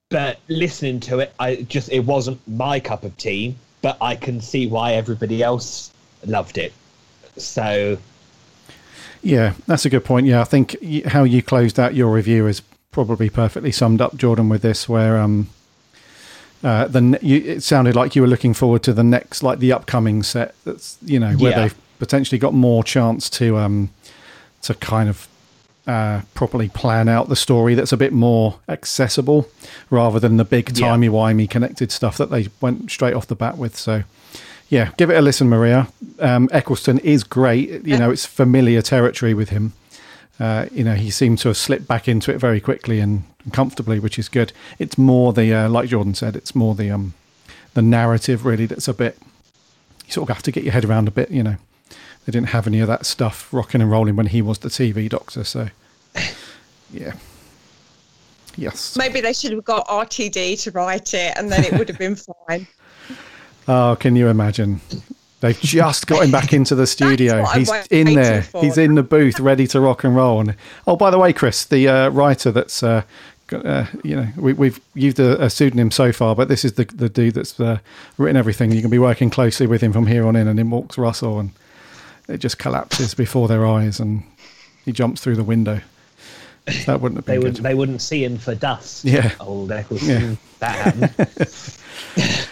[0.10, 3.56] but listening to it, I just it wasn't my cup of tea.
[3.82, 5.92] But I can see why everybody else
[6.26, 6.72] loved it.
[7.38, 7.98] So
[9.22, 10.28] Yeah, that's a good point.
[10.28, 10.76] Yeah, I think
[11.08, 12.62] how you closed out your review is
[12.92, 15.50] probably perfectly summed up, Jordan, with this, where um,
[16.64, 19.72] uh, the you, it sounded like you were looking forward to the next, like the
[19.72, 20.56] upcoming set.
[20.66, 21.62] That's you know where Yeah.
[21.62, 23.90] they've potentially got more chance to um,
[24.64, 25.28] to kind of
[25.86, 27.76] uh, properly plan out the story.
[27.76, 29.50] That's a bit more accessible
[29.90, 33.58] rather than the big timey wimey connected stuff that they went straight off the bat
[33.58, 33.76] with.
[33.78, 34.04] So.
[34.70, 35.88] Yeah, give it a listen, Maria.
[36.20, 37.86] Um, Eccleston is great.
[37.86, 39.74] You know, it's familiar territory with him.
[40.40, 44.00] Uh, you know, he seemed to have slipped back into it very quickly and comfortably,
[44.00, 44.54] which is good.
[44.80, 47.14] It's more the, uh, like Jordan said, it's more the um,
[47.74, 49.18] the narrative really that's a bit.
[50.06, 51.32] You sort of have to get your head around a bit.
[51.32, 51.56] You know,
[52.26, 55.10] they didn't have any of that stuff rocking and rolling when he was the TV
[55.10, 55.44] doctor.
[55.44, 55.70] So,
[56.94, 57.14] yeah,
[58.56, 58.96] yes.
[58.98, 62.16] Maybe they should have got RTD to write it, and then it would have been
[62.16, 62.68] fine.
[63.66, 64.82] Oh, can you imagine?
[65.44, 67.44] They've just got him back into the studio.
[67.46, 68.44] He's in there.
[68.44, 68.64] for.
[68.64, 70.40] He's in the booth, ready to rock and roll.
[70.40, 70.56] And
[70.88, 73.04] oh, by the way, Chris, the uh, writer that's uh,
[73.54, 76.86] uh, you know we, we've used a, a pseudonym so far, but this is the
[76.86, 77.80] the dude that's uh,
[78.18, 78.72] written everything.
[78.72, 81.40] You can be working closely with him from here on in, and in walks Russell,
[81.40, 81.52] and
[82.28, 84.24] it just collapses before their eyes, and
[84.86, 85.82] he jumps through the window.
[86.86, 87.64] That wouldn't have they would good.
[87.64, 89.06] they wouldn't see him for dust.
[89.06, 89.34] Yeah.
[89.40, 90.10] old Eccleston.
[90.10, 90.36] Yeah.
[90.60, 90.76] That
[92.16, 92.48] happened.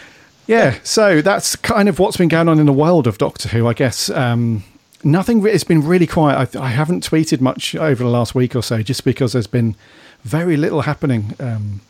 [0.47, 3.67] Yeah, so that's kind of what's been going on in the world of Doctor Who,
[3.67, 4.09] I guess.
[4.09, 4.65] Um,
[5.03, 6.57] nothing, it's been really quiet.
[6.57, 9.75] I, I haven't tweeted much over the last week or so just because there's been
[10.23, 11.81] very little happening um,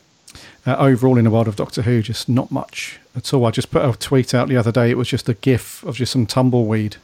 [0.65, 3.45] uh, overall in the world of Doctor Who, just not much at all.
[3.45, 4.89] I just put a tweet out the other day.
[4.89, 6.97] It was just a gif of just some tumbleweed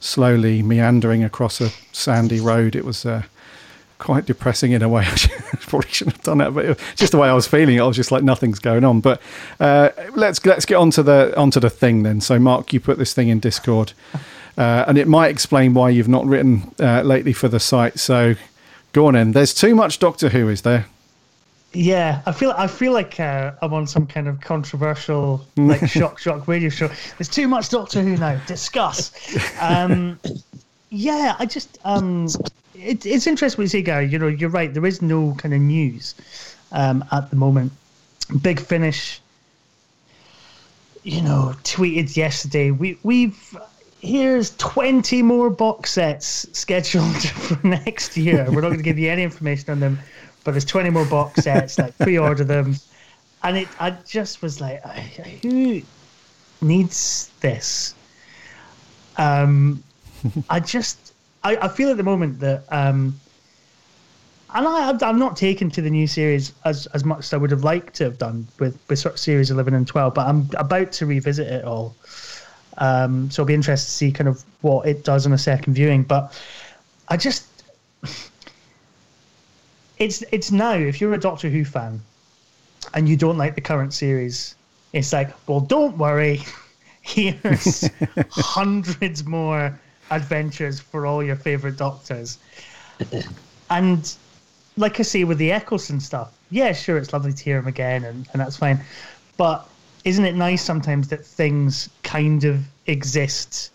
[0.00, 2.76] slowly meandering across a sandy road.
[2.76, 3.04] It was.
[3.04, 3.22] Uh,
[3.98, 5.04] quite depressing in a way.
[5.06, 7.80] I probably shouldn't have done that, but just the way I was feeling.
[7.80, 9.00] I was just like nothing's going on.
[9.00, 9.20] But
[9.60, 12.20] uh, let's let's get onto the onto the thing then.
[12.20, 13.92] So, Mark, you put this thing in Discord,
[14.56, 17.98] uh, and it might explain why you've not written uh, lately for the site.
[17.98, 18.34] So,
[18.92, 19.32] go on in.
[19.32, 20.86] There's too much Doctor Who, is there?
[21.74, 26.18] Yeah, I feel I feel like uh, I'm on some kind of controversial like shock
[26.18, 26.88] shock radio show.
[27.18, 28.40] There's too much Doctor Who now.
[28.46, 29.12] Discuss.
[29.60, 30.18] Um,
[30.88, 32.26] yeah, I just um,
[32.74, 34.06] it, it's interesting what you say, Garry.
[34.08, 34.72] You know, you're right.
[34.72, 36.14] There is no kind of news
[36.72, 37.72] um, at the moment.
[38.40, 39.20] Big Finish,
[41.02, 42.70] you know, tweeted yesterday.
[42.70, 43.56] We we've
[44.00, 48.46] here's 20 more box sets scheduled for next year.
[48.50, 49.98] We're not going to give you any information on them,
[50.44, 51.78] but there's 20 more box sets.
[51.78, 52.76] Like pre-order them,
[53.42, 53.68] and it.
[53.80, 54.82] I just was like,
[55.42, 55.82] who
[56.60, 57.94] needs this?
[59.16, 59.82] Um,
[60.50, 63.18] I just, I, I feel at the moment that, um,
[64.54, 67.50] and I, I'm not taken to the new series as, as much as I would
[67.50, 70.48] have liked to have done with, with sort of series 11 and 12, but I'm
[70.56, 71.94] about to revisit it all.
[72.78, 75.74] Um, so I'll be interested to see kind of what it does on a second
[75.74, 76.02] viewing.
[76.04, 76.32] But
[77.08, 77.46] I just,
[79.98, 82.00] it's it's now if you're a Doctor Who fan
[82.94, 84.54] and you don't like the current series,
[84.92, 86.40] it's like, well, don't worry.
[87.02, 87.88] Here's
[88.30, 89.78] hundreds more
[90.10, 92.38] adventures for all your favorite Doctors.
[93.70, 94.14] And
[94.78, 98.04] like I say with the Eccleston stuff, yeah, sure, it's lovely to hear him again,
[98.04, 98.80] and, and that's fine.
[99.36, 99.68] But
[100.08, 103.70] isn't it nice sometimes that things kind of exist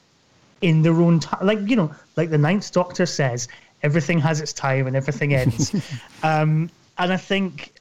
[0.61, 1.45] in their own time?
[1.45, 3.47] Like, you know, like the Ninth Doctor says,
[3.83, 5.75] everything has its time and everything ends.
[6.23, 7.73] um, and I think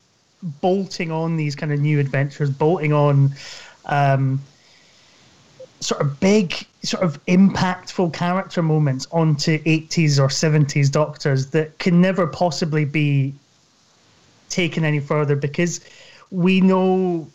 [0.60, 3.32] bolting on these kind of new adventures, bolting on
[3.86, 4.38] um,
[5.80, 12.02] sort of big, sort of impactful character moments onto 80s or 70s Doctors that can
[12.02, 13.32] never possibly be
[14.50, 15.80] taken any further because
[16.30, 17.26] we know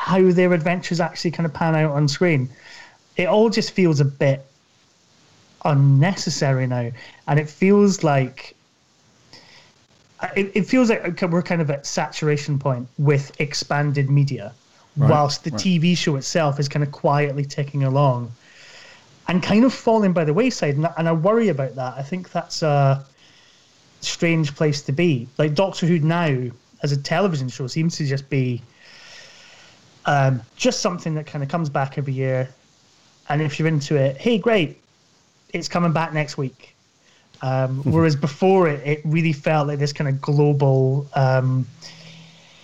[0.00, 2.48] how their adventures actually kind of pan out on screen.
[3.18, 4.46] It all just feels a bit
[5.62, 6.90] unnecessary now,
[7.28, 8.56] and it feels like
[10.34, 14.54] it, it feels like we're kind of at saturation point with expanded media,
[14.96, 15.60] Right, whilst the right.
[15.60, 18.32] TV show itself is kind of quietly ticking along
[19.28, 20.76] and kind of falling by the wayside.
[20.76, 21.92] And, and I worry about that.
[21.98, 23.04] I think that's a
[24.00, 25.28] strange place to be.
[25.36, 26.50] Like Doctor Who now,
[26.82, 28.62] as a television show, seems to just be
[30.06, 32.48] um, just something that kind of comes back every year.
[33.28, 34.80] And if you're into it, hey, great,
[35.52, 36.74] it's coming back next week.
[37.42, 41.66] Um, whereas before it, it really felt like this kind of global um,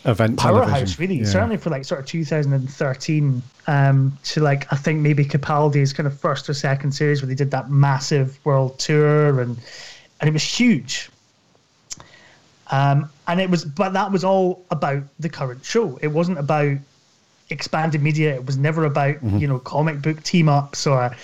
[0.06, 1.16] Event powerhouse, really.
[1.16, 1.24] Yeah.
[1.24, 6.16] Certainly for like sort of 2013 um, to like I think maybe Capaldi's kind of
[6.18, 9.58] first or second series where they did that massive world tour and
[10.20, 11.10] and it was huge.
[12.70, 15.98] Um, and it was, but that was all about the current show.
[16.02, 16.78] It wasn't about
[17.50, 18.34] expanded media.
[18.34, 19.40] It was never about Mhm.
[19.40, 21.14] you know comic book team ups or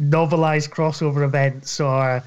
[0.00, 2.22] novelized crossover events or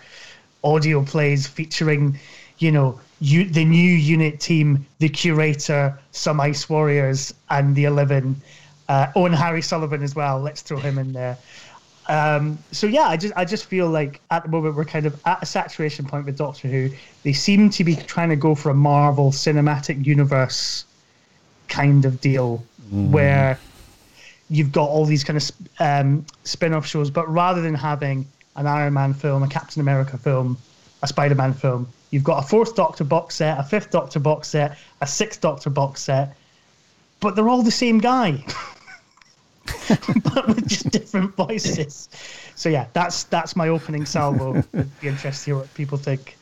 [0.63, 2.17] audio plays featuring
[2.59, 8.41] you know you, the new unit team, the curator, some ice warriors, and the eleven.
[8.89, 10.39] Uh, oh, and Harry Sullivan as well.
[10.39, 11.37] Let's throw him in there.
[12.07, 15.19] Um, so yeah, I just I just feel like at the moment we're kind of
[15.25, 16.89] at a saturation point with Doctor Who.
[17.23, 20.85] They seem to be trying to go for a Marvel cinematic universe
[21.67, 23.09] kind of deal Mm.
[23.09, 23.59] where
[24.49, 28.93] you've got all these kind of um, spin-off shows, but rather than having an Iron
[28.93, 30.57] Man film, a Captain America film,
[31.01, 34.77] a Spider-Man film, you've got a fourth Doctor box set, a fifth Doctor box set,
[35.01, 36.35] a sixth Doctor box set,
[37.19, 38.43] but they're all the same guy.
[40.33, 42.09] but with just different voices.
[42.55, 44.63] So yeah, that's that's my opening salvo.
[44.73, 46.37] It'd be interesting to hear what people think.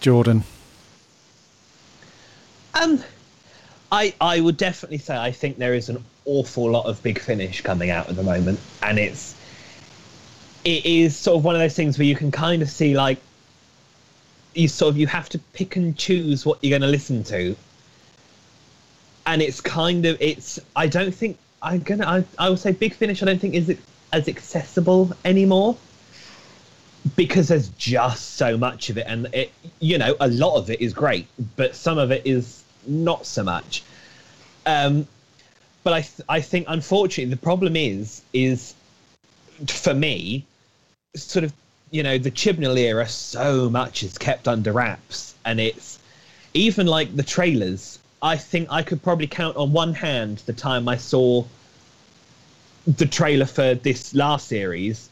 [0.00, 0.42] Jordan.
[2.74, 3.02] Um,
[3.92, 7.60] I I would definitely say I think there is an awful lot of Big Finish
[7.60, 9.36] coming out at the moment, and it's
[10.64, 13.18] it is sort of one of those things where you can kind of see like
[14.54, 17.54] you sort of you have to pick and choose what you're going to listen to,
[19.26, 22.94] and it's kind of it's I don't think I'm gonna I I would say Big
[22.94, 23.76] Finish I don't think is
[24.14, 25.76] as accessible anymore
[27.16, 30.80] because there's just so much of it and it you know a lot of it
[30.80, 31.26] is great
[31.56, 33.82] but some of it is not so much
[34.66, 35.06] um
[35.84, 38.74] but i th- i think unfortunately the problem is is
[39.66, 40.44] for me
[41.14, 41.52] sort of
[41.90, 45.98] you know the chibnall era so much is kept under wraps and it's
[46.54, 50.88] even like the trailers i think i could probably count on one hand the time
[50.88, 51.44] i saw
[52.86, 55.08] the trailer for this last series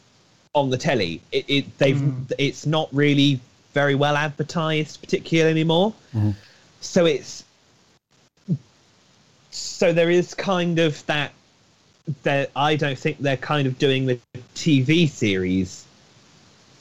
[0.54, 1.20] on the telly.
[1.32, 2.02] It, it they've
[2.38, 3.40] it's not really
[3.72, 5.94] very well advertised, particularly anymore.
[6.14, 6.34] Mhm.
[6.80, 7.44] So it's
[9.60, 11.32] so there is kind of that
[12.22, 14.18] that I don't think they're kind of doing the
[14.54, 15.84] TV series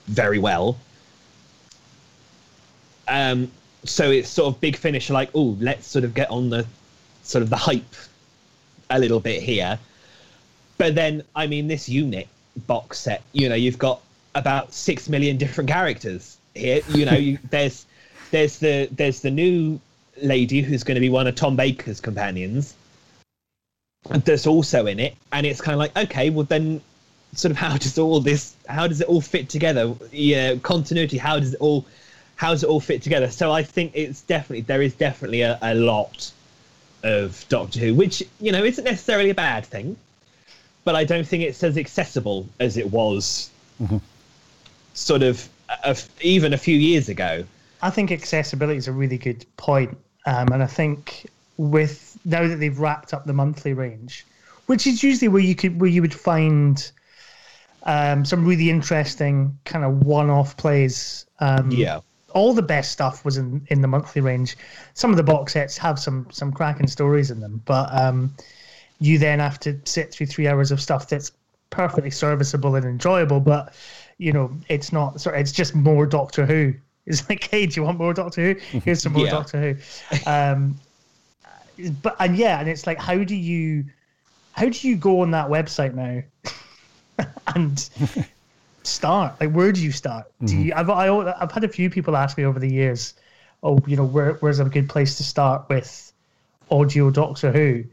[0.08, 0.78] very well.
[3.08, 3.52] Um,
[3.84, 6.66] so it's sort of big finish like, oh, let's sort of get on the
[7.24, 7.96] sort of the hype
[8.90, 9.78] a little bit here.
[10.78, 12.28] But then, I mean, this unit
[12.66, 14.02] box set, you know, you've got
[14.36, 16.82] about six million different characters here.
[16.90, 17.86] You know, you, there's
[18.32, 19.80] there's the there's the new
[20.22, 22.76] lady who's going to be one of Tom Baker's companions.
[24.10, 26.82] That's also in it, and it's kind of like, okay, well then,
[27.34, 29.94] sort of, how does all this, how does it all fit together?
[30.12, 31.18] Yeah, continuity.
[31.18, 31.86] How does it all,
[32.38, 33.30] how does it all fit together?
[33.30, 36.32] So I think it's definitely there is definitely a, a lot
[37.04, 39.98] of Doctor Who, which you know isn't necessarily a bad thing,
[40.86, 43.50] but I don't think it's as accessible as it was,
[43.82, 43.98] mm-hmm.
[44.94, 45.48] sort of,
[45.84, 47.44] a, even a few years ago.
[47.82, 49.98] I think accessibility is a really good point,
[50.30, 54.26] um, and I think with now that they've wrapped up the monthly range,
[54.68, 56.92] which is usually where you could where you would find
[57.84, 61.26] um, some really interesting kind of one-off plays.
[61.40, 62.00] Um, Yeah.
[62.34, 64.56] all the best stuff was in, in the monthly range.
[64.94, 68.36] Some of the box sets have some some cracking stories in them, but um,
[69.00, 71.32] you then have to sit through three hours of stuff that's
[71.72, 73.74] perfectly serviceable and enjoyable, but
[74.18, 75.20] you know it's not.
[75.22, 76.74] Sorry, it's just more Doctor Who.
[77.10, 78.80] It's like, hey, do you want more Doctor Who?
[78.86, 79.32] Here's some more Yeah.
[79.32, 80.30] Doctor Who.
[80.30, 80.80] Um,
[82.02, 83.86] but and yeah, and it's like, how do you
[84.52, 86.22] how do you go on that website now
[87.56, 87.90] and
[88.84, 89.40] start?
[89.42, 90.32] Like, where do you start?
[90.46, 90.74] Do you?
[90.76, 91.08] I've I,
[91.42, 93.16] I've had a few people ask me over the years,
[93.64, 96.14] oh, you know, where where's a good place to start with
[96.70, 97.84] audio Doctor Who?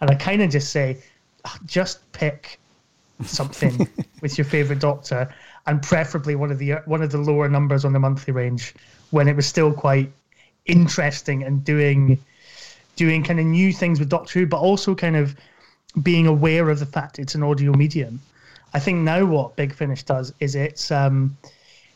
[0.00, 1.02] And I kind of just say,
[1.44, 2.58] "Ah, just pick
[3.24, 3.86] something
[4.20, 5.32] with your favorite Doctor,
[5.66, 8.74] and preferably one of the one of the lower numbers on the monthly range
[9.10, 10.10] when it was still quite
[10.66, 12.18] interesting and doing
[12.96, 15.36] doing kind of new things with Doctor Who, but also kind of
[16.02, 18.20] being aware of the fact it's an audio medium.
[18.72, 21.36] I think now what Big Finish does is it's um,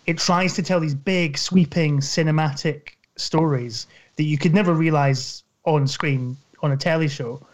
[0.07, 3.87] it tries to tell these big, sweeping, cinematic stories
[4.17, 7.45] that you could never realize on screen on a telly show,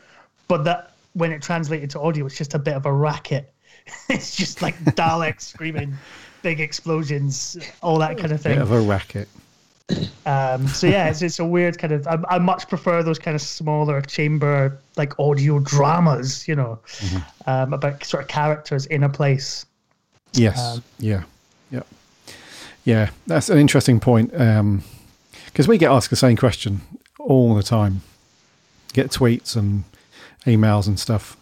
[0.46, 3.53] but that when it translated to audio, it's just a bit of a racket.
[4.08, 5.94] it's just like Daleks screaming,
[6.42, 8.54] big explosions, all that kind of thing.
[8.54, 9.28] Bit of a racket.
[10.24, 12.06] Um, so yeah, it's, it's a weird kind of.
[12.06, 16.78] I, I much prefer those kind of smaller chamber like audio dramas, you know,
[17.46, 19.66] um, about sort of characters in a place.
[20.32, 20.58] Yes.
[20.58, 21.24] Um, yeah.
[21.70, 21.82] Yeah.
[22.84, 23.10] Yeah.
[23.26, 24.30] That's an interesting point.
[24.30, 26.80] Because we get asked the same question
[27.18, 28.00] all the time.
[28.92, 29.84] Get tweets and
[30.46, 31.36] emails and stuff.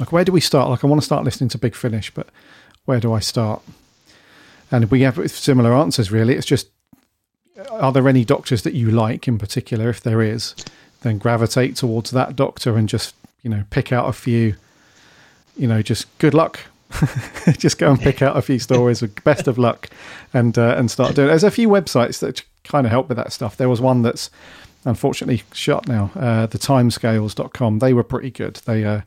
[0.00, 0.70] Like, where do we start?
[0.70, 2.28] Like, I want to start listening to Big Finish, but
[2.84, 3.62] where do I start?
[4.70, 6.34] And we have similar answers, really.
[6.34, 6.68] It's just,
[7.70, 9.90] are there any doctors that you like in particular?
[9.90, 10.54] If there is,
[11.02, 14.54] then gravitate towards that doctor and just you know pick out a few.
[15.56, 16.60] You know, just good luck.
[17.58, 19.90] just go and pick out a few stories with best of luck,
[20.32, 21.26] and uh, and start doing.
[21.26, 21.30] It.
[21.30, 23.56] There's a few websites that kind of help with that stuff.
[23.56, 24.30] There was one that's
[24.84, 26.10] unfortunately shut now.
[26.14, 27.78] Uh, the timescales.com.
[27.78, 28.56] They were pretty good.
[28.64, 29.02] They uh,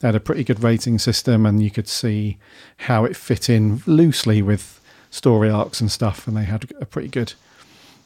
[0.00, 2.38] they had a pretty good rating system, and you could see
[2.78, 4.80] how it fit in loosely with
[5.10, 6.26] story arcs and stuff.
[6.28, 7.34] And they had a pretty good,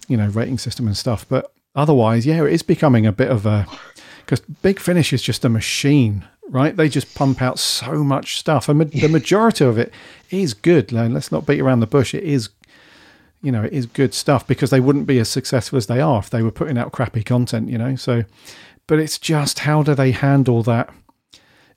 [0.09, 1.27] you know, rating system and stuff.
[1.29, 3.67] But otherwise, yeah, it is becoming a bit of a
[4.25, 6.77] because Big Finish is just a machine, right?
[6.77, 9.93] They just pump out so much stuff, and ma- the majority of it
[10.31, 10.93] is good.
[10.93, 12.15] Like, let's not beat around the bush.
[12.15, 12.49] It is,
[13.43, 16.21] you know, it is good stuff because they wouldn't be as successful as they are
[16.21, 17.97] if they were putting out crappy content, you know.
[17.97, 18.25] So,
[18.87, 20.89] but it's just how do they handle that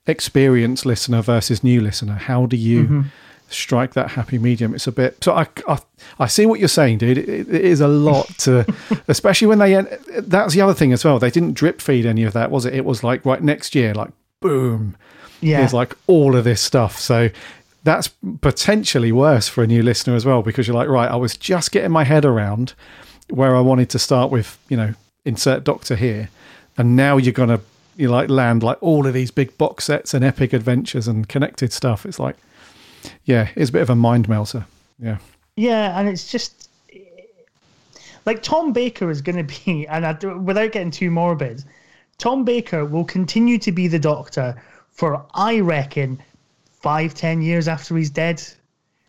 [0.06, 2.14] experienced listener versus new listener?
[2.14, 2.84] How do you?
[2.84, 3.04] Mhm.
[3.48, 4.74] Strike that happy medium.
[4.74, 5.22] It's a bit.
[5.22, 5.78] So I, I,
[6.18, 7.16] I see what you're saying, dude.
[7.16, 8.66] It, it is a lot to,
[9.08, 9.74] especially when they.
[10.18, 11.20] That's the other thing as well.
[11.20, 12.74] They didn't drip feed any of that, was it?
[12.74, 14.96] It was like right next year, like boom.
[15.40, 15.58] Yeah.
[15.58, 16.98] Here's like all of this stuff.
[16.98, 17.30] So
[17.84, 18.08] that's
[18.40, 21.70] potentially worse for a new listener as well because you're like, right, I was just
[21.70, 22.74] getting my head around
[23.30, 24.94] where I wanted to start with, you know,
[25.24, 26.30] insert Doctor here,
[26.76, 27.60] and now you're gonna
[27.96, 31.72] you like land like all of these big box sets and epic adventures and connected
[31.72, 32.04] stuff.
[32.06, 32.36] It's like,
[33.24, 34.66] yeah, it's a bit of a mind melter.
[34.98, 35.18] Yeah.
[35.56, 36.68] Yeah, and it's just
[38.24, 41.64] like Tom Baker is going to be, and I, without getting too morbid,
[42.18, 46.20] Tom Baker will continue to be the Doctor for I reckon
[46.70, 48.42] five, ten years after he's dead.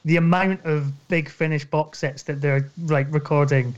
[0.06, 3.76] The amount of big Finish box sets that they're like recording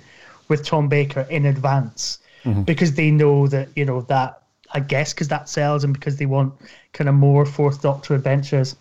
[0.48, 2.66] with Tom Baker in advance Mhm.
[2.66, 4.42] because they know that you know that
[4.72, 6.54] I guess because that sells and because they want
[6.94, 8.76] kind of more Fourth Doctor adventures.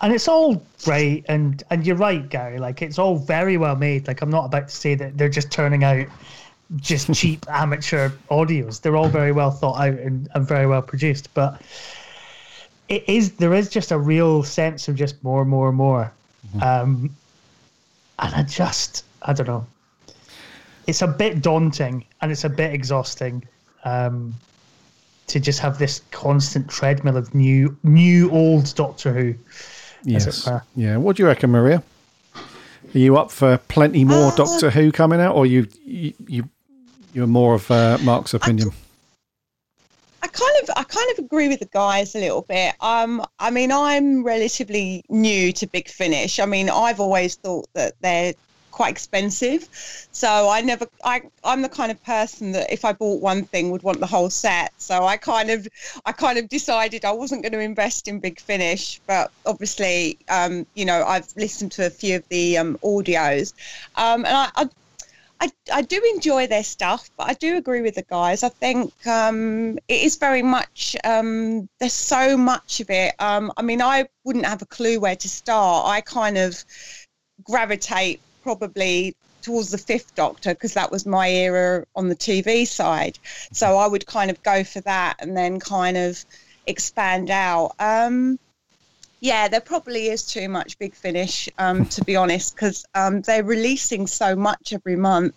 [0.00, 4.06] And it's all great and and you're right gary like it's all very well made.
[4.06, 6.06] Like i'm not about to say that they're just turning out
[6.76, 8.80] just cheap amateur audios.
[8.80, 11.62] They're all very well thought out and, and very well produced but
[12.88, 16.12] it is there is just a real sense of just more more more.
[16.60, 17.10] Um
[18.18, 19.66] and i just i don't know.
[20.86, 23.44] It's a bit daunting and it's a bit exhausting.
[23.84, 24.34] Um
[25.26, 29.34] to just have this constant treadmill of new new old doctor who
[30.06, 30.48] Yes.
[30.76, 30.96] Yeah.
[30.98, 31.82] What do you reckon, Maria?
[32.36, 36.48] Are you up for plenty more Doctor Who coming out, or you you, you
[37.12, 38.70] you're more of uh, Mark's opinion?
[40.22, 42.74] I kind of I kind of agree with the guys a little bit.
[42.80, 46.38] Um, I mean, I'm relatively new to Big Finish.
[46.38, 48.34] I mean, I've always thought that they're
[48.76, 49.68] quite expensive,
[50.12, 53.70] so I never I I'm the kind of person that if I bought one thing
[53.70, 54.70] would want the whole set.
[54.76, 55.66] So I kind of
[56.04, 60.66] I kind of decided I wasn't going to invest in Big Finish, but obviously, um,
[60.74, 63.54] you know, I've listened to a few of the um, audios,
[63.96, 64.48] um, and I.
[64.54, 64.64] I
[65.38, 68.42] I, I do enjoy their stuff, but I do agree with the guys.
[68.42, 73.14] I think um, it is very much, um, there's so much of it.
[73.18, 75.86] Um, I mean, I wouldn't have a clue where to start.
[75.86, 76.64] I kind of
[77.44, 83.18] gravitate probably towards the fifth doctor because that was my era on the TV side.
[83.50, 86.24] So I would kind of go for that and then kind of
[86.68, 87.74] expand out.
[87.80, 88.38] Um,
[89.18, 93.42] yeah, there probably is too much Big Finish, um, to be honest, because um, they're
[93.42, 95.34] releasing so much every month.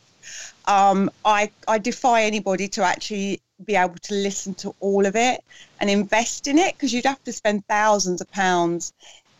[0.68, 5.43] Um, I I defy anybody to actually be able to listen to all of it
[5.80, 8.93] and invest in it because you'd have to spend thousands of pounds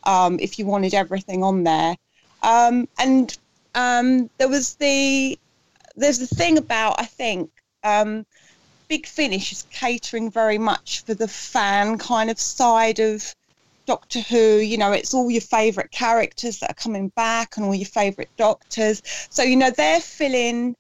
[0.06, 1.96] um, if you wanted everything on there.
[2.42, 3.38] Um, and
[3.76, 5.38] um, there was the
[5.96, 7.52] there's the thing about I think
[7.84, 8.26] um,
[8.88, 13.36] Big Finish is catering very much for the fan kind of side of
[13.86, 14.58] Doctor Who.
[14.58, 18.30] You know, it's all your favourite characters that are coming back and all your favourite
[18.38, 19.02] doctors.
[19.30, 20.76] So you know they're filling.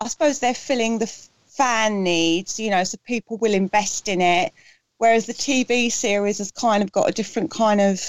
[0.00, 1.12] I suppose they're filling the
[1.46, 2.58] fan needs.
[2.58, 4.52] You know, so people will invest in it.
[4.98, 8.00] Whereas the TV series has kind of got a different kind of.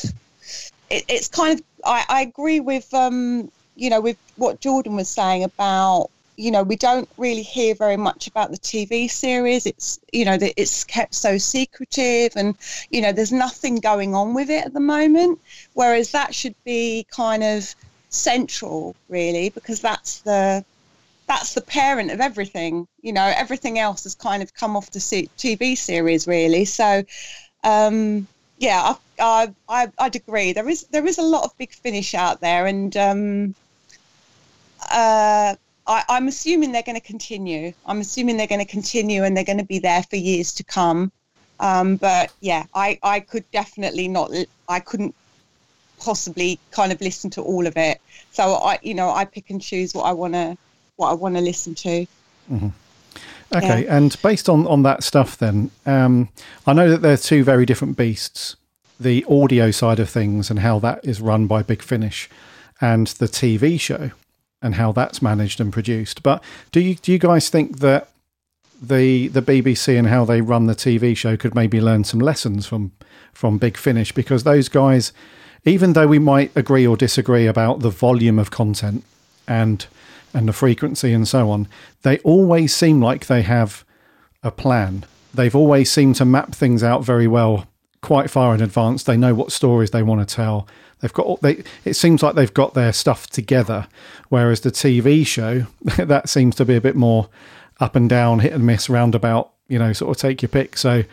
[0.90, 1.66] It, it's kind of.
[1.86, 6.10] I, I agree with um, you know, with what Jordan was saying about
[6.40, 9.66] you know, we don't really hear very much about the TV series.
[9.66, 12.56] It's, you know, that it's kept so secretive and,
[12.90, 15.38] you know, there's nothing going on with it at the moment.
[15.74, 17.76] Whereas that should be kind of
[18.08, 20.64] central, really, because that's the,
[21.28, 22.88] that's the parent of everything.
[23.02, 26.64] You know, everything else has kind of come off the TV series, really.
[26.64, 27.04] So,
[27.66, 30.54] um, yeah, I, I, I'd agree.
[30.54, 33.56] There is, there is a lot of big finish out there, and um,
[34.92, 35.56] uh,
[35.88, 37.74] I, I'm assuming they're going to continue.
[37.86, 40.64] I'm assuming they're going to continue and they're going to be there for years to
[40.64, 41.12] come.
[41.60, 44.32] Um, but yeah, I, I could definitely not,
[44.70, 45.16] I couldn't
[46.00, 48.00] possibly kind of listen to all of it.
[48.32, 50.58] So I, you know, I pick and choose what I want to,
[50.96, 52.06] what I want to listen to.
[52.52, 52.68] Mm-hmm.
[53.52, 53.98] Okay, Yeah.
[53.98, 56.30] and based on on that stuff, then um,
[56.68, 58.56] I know that they're two very different beasts.
[59.00, 62.30] The audio side of things and how that is run by Big Finish,
[62.80, 64.12] and the TV show
[64.62, 66.24] and how that's managed and produced.
[66.24, 68.10] But do you do you guys think that
[68.82, 72.66] the the BBC and how they run the TV show could maybe learn some lessons
[72.66, 72.92] from
[73.34, 75.14] from Big Finish because those guys,
[75.66, 79.04] even though we might agree or disagree about the volume of content
[79.48, 79.86] and
[80.34, 81.68] and the frequency and so on,
[82.04, 83.84] they always seem like they have
[84.44, 85.06] a plan.
[85.34, 87.68] They've always seemed to map things out very well,
[88.02, 89.04] quite far in advance.
[89.04, 90.68] They know what stories they want to tell.
[91.02, 91.42] They've got.
[91.42, 93.88] They, it seems like they've got their stuff together,
[94.30, 95.66] whereas the TV show
[95.98, 97.30] that seems to be a bit more
[97.80, 99.52] up and down, hit and miss, roundabout.
[99.68, 100.76] You know, sort of take your pick.
[100.76, 101.04] So,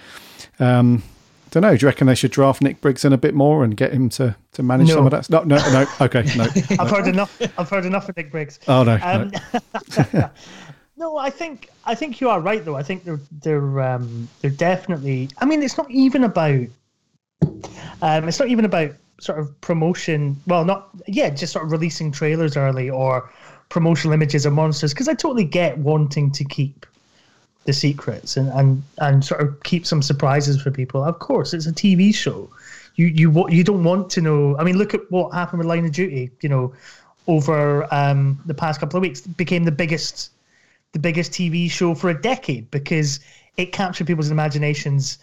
[0.59, 1.03] um,
[1.51, 1.76] don't know.
[1.76, 4.09] Do you reckon they should draft Nick Briggs in a bit more and get him
[4.11, 4.95] to to manage No.
[4.95, 5.30] some of that?
[5.30, 5.87] No, no, no.
[6.01, 6.45] Okay, no.
[6.70, 6.84] I've no.
[6.87, 7.41] heard enough.
[7.59, 8.59] I've heard enough of Nick Briggs.
[8.66, 9.30] Oh, no, Um,
[10.97, 12.76] no, I think I think you are right though.
[12.76, 15.28] I think they're they're um, they're definitely.
[15.39, 16.66] I mean, it's not even about.
[18.03, 20.41] Um, it's not even about sort of promotion.
[20.47, 23.31] Well, not yeah, just sort of releasing trailers early or
[23.69, 24.93] promotional images of monsters.
[24.93, 26.87] Because I totally get wanting to keep
[27.64, 31.03] the secrets and, and and sort of keep some surprises for people.
[31.03, 32.49] Of course, it's a TV show.
[32.97, 34.57] You you you don't want to know.
[34.59, 36.31] I mean, look at what happened with Line of Duty.
[36.41, 36.75] You know,
[37.27, 40.31] over um, the past couple of weeks, became the biggest
[40.93, 43.21] the biggest TV show for a decade because
[43.57, 45.19] it captured people's imaginations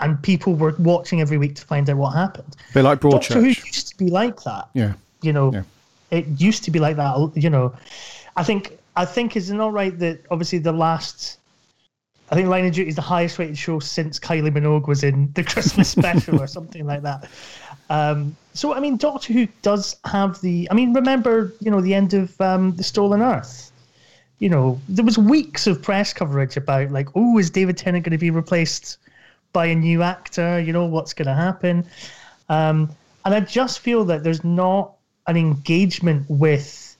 [0.00, 2.56] and people were watching every week to find out what happened.
[2.74, 4.68] They like Doctor Who used to be like that.
[4.74, 4.92] Yeah.
[5.22, 5.62] You know, Yeah.
[6.10, 7.32] it used to be like that.
[7.34, 7.74] You know,
[8.36, 11.38] I think I think is it not right that obviously the last.
[12.28, 15.30] I think Line of Duty is the highest rated show since Kylie Minogue was in
[15.34, 17.28] the Christmas special or something like that.
[17.88, 20.68] Um, so I mean, Doctor Who does have the.
[20.70, 23.70] I mean, remember you know the end of um, the Stolen Earth.
[24.40, 28.10] You know, there was weeks of press coverage about like, oh, is David Tennant going
[28.12, 28.98] to be replaced
[29.56, 30.60] by a new actor?
[30.60, 31.86] You know, what's going to happen?
[32.50, 32.90] Um,
[33.24, 34.96] and I just feel that there's not
[35.26, 36.94] an engagement with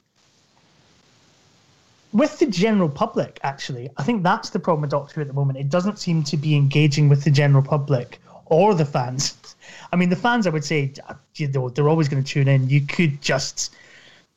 [2.15, 3.39] with the general public.
[3.43, 5.59] Actually, I think that's the problem with Doctor Who at the moment.
[5.59, 9.37] It doesn't seem to be engaging with the general public or the fans.
[9.93, 10.95] I mean, the fans, I would say,
[11.35, 12.71] you know, they're always going to tune in.
[12.71, 13.75] You could just,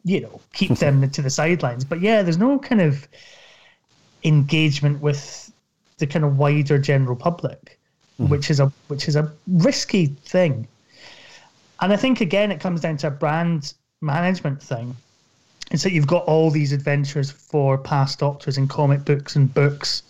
[0.04, 1.86] you know, keep them to the sidelines.
[1.86, 3.08] But yeah, there's no kind of
[4.26, 5.54] engagement with
[6.00, 7.79] the kind of wider general public,
[8.20, 10.68] which is a which is a risky thing.
[11.82, 14.96] And I think again, it comes down to a brand management thing.
[15.72, 20.04] It's that you've got all these adventures for past Doctors in comic books and books.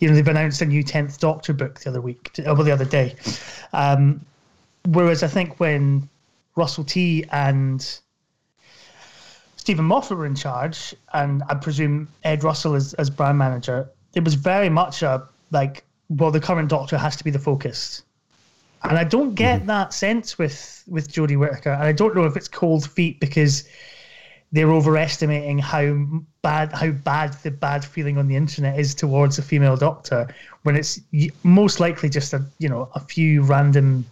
[0.00, 2.84] You know, they've announced a new Tenth Doctor book the other week, well, the other
[2.84, 3.14] day.
[3.72, 4.24] Um,
[4.86, 6.08] whereas I think when
[6.56, 7.98] Russell T and
[9.56, 14.24] Steven Moffat were in charge, and I presume Ed Russell as, as brand manager, it
[14.24, 15.84] was very much a like,
[16.16, 18.02] well, the current Doctor has to be the focus.
[18.84, 22.36] And I don't get that sense with with Jodie Whittaker, and I don't know if
[22.36, 23.68] it's cold feet because
[24.50, 26.06] they're overestimating how
[26.42, 30.28] bad how bad the bad feeling on the internet is towards a female doctor
[30.64, 31.00] when it's
[31.42, 34.04] most likely just a you know a few random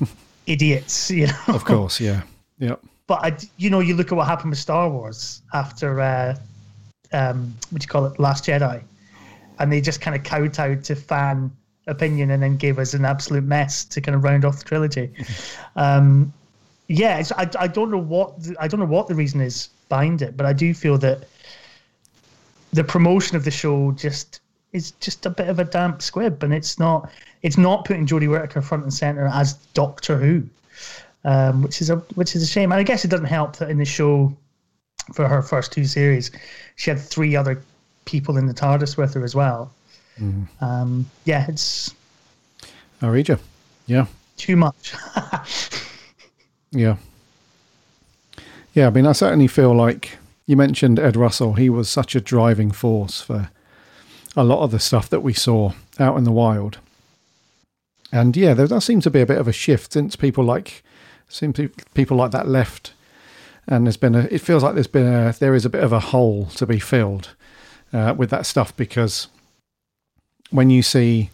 [0.46, 2.22] idiots you know Of course, yeah.
[2.60, 2.80] Yep.
[3.06, 6.36] but I, you know you look at what happened with Star Wars after uh,
[7.12, 8.82] um, what do you call it Last Jedi
[9.58, 11.50] and they just kind of kowtowed to fan
[11.86, 15.10] opinion and then gave us an absolute mess to kind of round off the trilogy
[15.76, 16.32] um,
[16.88, 19.68] yeah, it's, I, I don't know what the, I don't know what the reason is
[19.88, 21.24] behind it, but I do feel that
[22.72, 24.40] the promotion of the show just
[24.72, 27.10] is just a bit of a damp squib, and it's not
[27.42, 30.42] it's not putting Jodie Whittaker front and center as Doctor Who,
[31.24, 32.72] um, which is a which is a shame.
[32.72, 34.34] And I guess it doesn't help that in the show
[35.12, 36.30] for her first two series,
[36.76, 37.62] she had three other
[38.08, 39.70] people in the TARDIS with her as well.
[40.18, 40.48] Mhm.
[40.62, 41.94] Um, yeah, it's
[43.02, 43.38] I read you.
[43.86, 44.06] Yeah.
[44.36, 44.94] too much.
[46.70, 46.96] Yeah.
[48.74, 51.54] Yeah, I mean, I certainly feel like you mentioned Ed Russell.
[51.54, 53.48] He was such a driving force for
[54.36, 56.76] a lot of the stuff that we saw out in the wild.
[58.12, 60.82] And yeah, there does seem to be a bit of a shift since people like
[61.28, 62.92] seem to people like that left,
[63.66, 64.28] and there's been a.
[64.30, 66.78] It feels like there's been a there is a bit of a hole to be
[66.78, 67.30] filled
[67.92, 69.28] uh, with that stuff because
[70.50, 71.30] when you see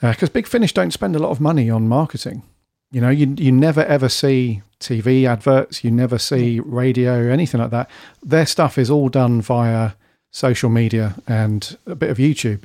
[0.00, 2.42] because Big Finish don't spend a lot of money on marketing.
[2.90, 7.70] You know, you you never ever see TV adverts, you never see radio, anything like
[7.70, 7.90] that.
[8.22, 9.92] Their stuff is all done via
[10.30, 12.64] social media and a bit of YouTube.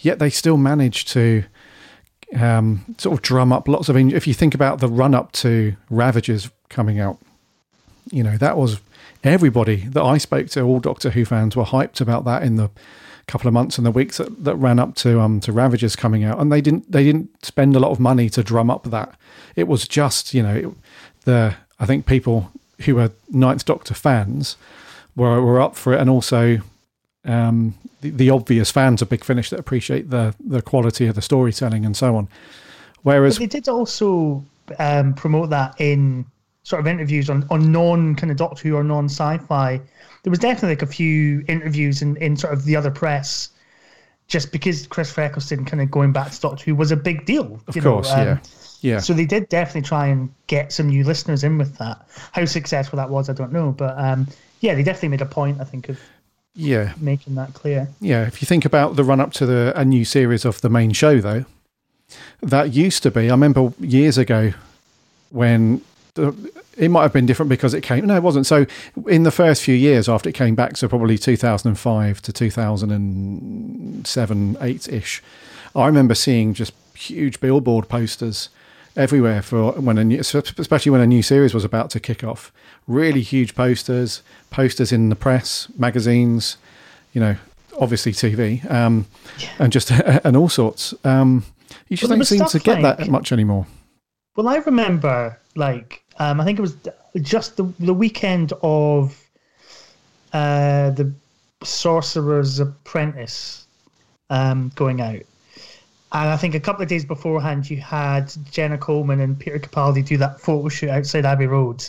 [0.00, 1.44] Yet they still manage to
[2.34, 3.96] um, sort of drum up lots of.
[3.96, 7.18] In- if you think about the run up to Ravagers coming out,
[8.10, 8.80] You know, that was
[9.24, 12.70] everybody that I spoke to, all Doctor Who fans were hyped about that in the
[13.26, 16.24] couple of months and the weeks that, that ran up to um to Ravagers coming
[16.24, 19.14] out, and they didn't they didn't spend a lot of money to drum up that.
[19.56, 20.68] It was just you know it,
[21.24, 22.52] the I think people
[22.82, 24.56] who were Ninth Doctor fans
[25.16, 26.60] were were up for it, and also
[27.24, 31.22] um, the, the obvious fans of Big Finish that appreciate the the quality of the
[31.22, 32.28] storytelling and so on.
[33.02, 34.44] Whereas But they did also
[34.78, 36.26] um, promote that in
[36.66, 39.80] sort of interviews on, on non kind of Doctor Who or non sci-fi.
[40.24, 43.50] There was definitely like a few interviews in, in sort of the other press,
[44.26, 47.60] just because Chris Eccleston kind of going back to Doctor Who was a big deal.
[47.68, 48.38] Of course, um, yeah.
[48.80, 48.98] Yeah.
[48.98, 52.04] So they did definitely try and get some new listeners in with that.
[52.32, 54.26] How successful that was, I don't know, but um,
[54.58, 55.60] yeah, they definitely made a point.
[55.60, 56.00] I think of
[56.56, 57.88] yeah, making that clear.
[58.00, 60.68] Yeah, if you think about the run up to the a new series of the
[60.68, 61.44] main show, though,
[62.42, 63.30] that used to be.
[63.30, 64.52] I remember years ago
[65.30, 65.80] when
[66.76, 68.06] it might have been different because it came.
[68.06, 68.46] No, it wasn't.
[68.46, 68.66] So
[69.08, 74.88] in the first few years after it came back, so probably 2005 to 2007, eight
[74.88, 75.22] ish,
[75.74, 78.48] I remember seeing just huge billboard posters
[78.96, 82.52] everywhere for when a new, especially when a new series was about to kick off.
[82.86, 86.56] Really huge posters, posters in the press, magazines,
[87.12, 87.36] you know,
[87.78, 89.06] obviously TV, um,
[89.58, 89.90] and just
[90.24, 90.94] and all sorts.
[91.04, 91.44] Um,
[91.88, 93.66] you just Well, don't seem to stuff get that much anymore.
[94.36, 96.76] Well, I remember like um, I think it was
[97.20, 99.20] just the the weekend of
[100.32, 101.12] uh, the
[101.62, 103.66] Sorcerer's Apprentice
[104.30, 105.22] um, going out,
[106.12, 110.04] and I think a couple of days beforehand you had Jenna Coleman and Peter Capaldi
[110.04, 111.88] do that photo shoot outside Abbey Road.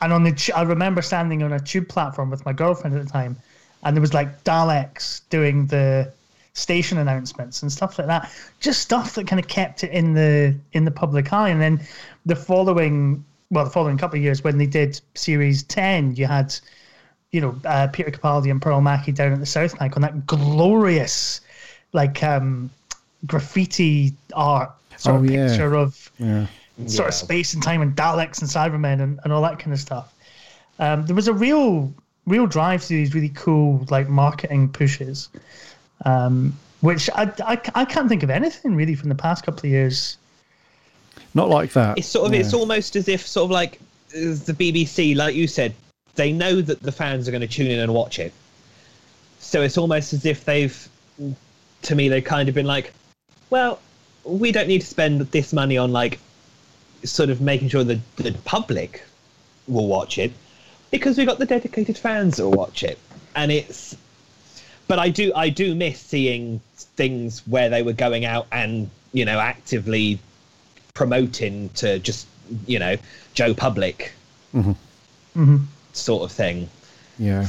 [0.00, 3.10] And on the, I remember standing on a tube platform with my girlfriend at the
[3.10, 3.36] time,
[3.84, 6.12] and there was like Daleks doing the
[6.54, 8.30] station announcements and stuff like that.
[8.60, 11.48] Just stuff that kind of kept it in the in the public eye.
[11.48, 11.80] And then
[12.26, 16.54] the following, well, the following couple of years when they did series ten, you had,
[17.32, 20.26] you know, uh, Peter Capaldi and Pearl Mackie down at the South Bank on that
[20.26, 21.42] glorious,
[21.92, 22.70] like um,
[23.26, 25.46] graffiti art sort Oh, of yeah.
[25.46, 26.46] picture of Yeah.
[26.86, 29.80] sort of space and time and Daleks and Cybermen and, and all that kind of
[29.80, 30.14] stuff.
[30.78, 31.92] Um, there was a real
[32.26, 35.28] real drive to these really cool like marketing pushes,
[36.04, 39.70] um, which I, I, I can't think of anything really from the past couple of
[39.72, 40.18] years.
[41.34, 41.98] Not like that.
[41.98, 42.40] It's sort of Yeah.
[42.40, 43.80] it's almost as if sort of like
[44.14, 45.74] uh, the BBC, like you said,
[46.14, 48.32] they know that the fans are going to tune in and watch it.
[49.40, 50.88] So it's almost as if they've,
[51.82, 52.92] to me, they've kind of been like,
[53.50, 53.80] well,
[54.24, 56.18] we don't need to spend this money on like,
[57.04, 59.02] sort of making sure that the public
[59.66, 60.32] will watch it,
[60.92, 62.98] because we've got the dedicated fans that will watch it,
[63.34, 63.96] and it's.
[64.86, 69.24] But I do, I do miss seeing things where they were going out and you
[69.24, 70.20] know actively
[70.94, 72.26] promoting to just
[72.66, 72.96] you know
[73.34, 74.12] Joe Public
[74.54, 74.76] Mhm.
[75.36, 75.56] Mm-hmm.
[75.92, 76.68] sort of thing.
[77.18, 77.42] Yeah.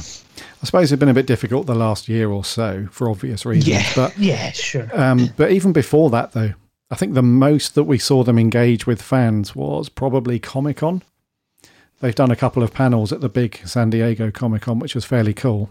[0.62, 3.68] I suppose it's been a bit difficult the last year or so for obvious reasons.
[3.68, 3.90] Yeah.
[3.94, 4.88] But Yeah, sure.
[4.98, 6.54] um, but even before that, though,
[6.90, 11.02] I think the most that we saw them engage with fans was probably Comic Con.
[12.00, 15.04] They've done a couple of panels at the big San Diego Comic Con, which was
[15.04, 15.70] fairly cool.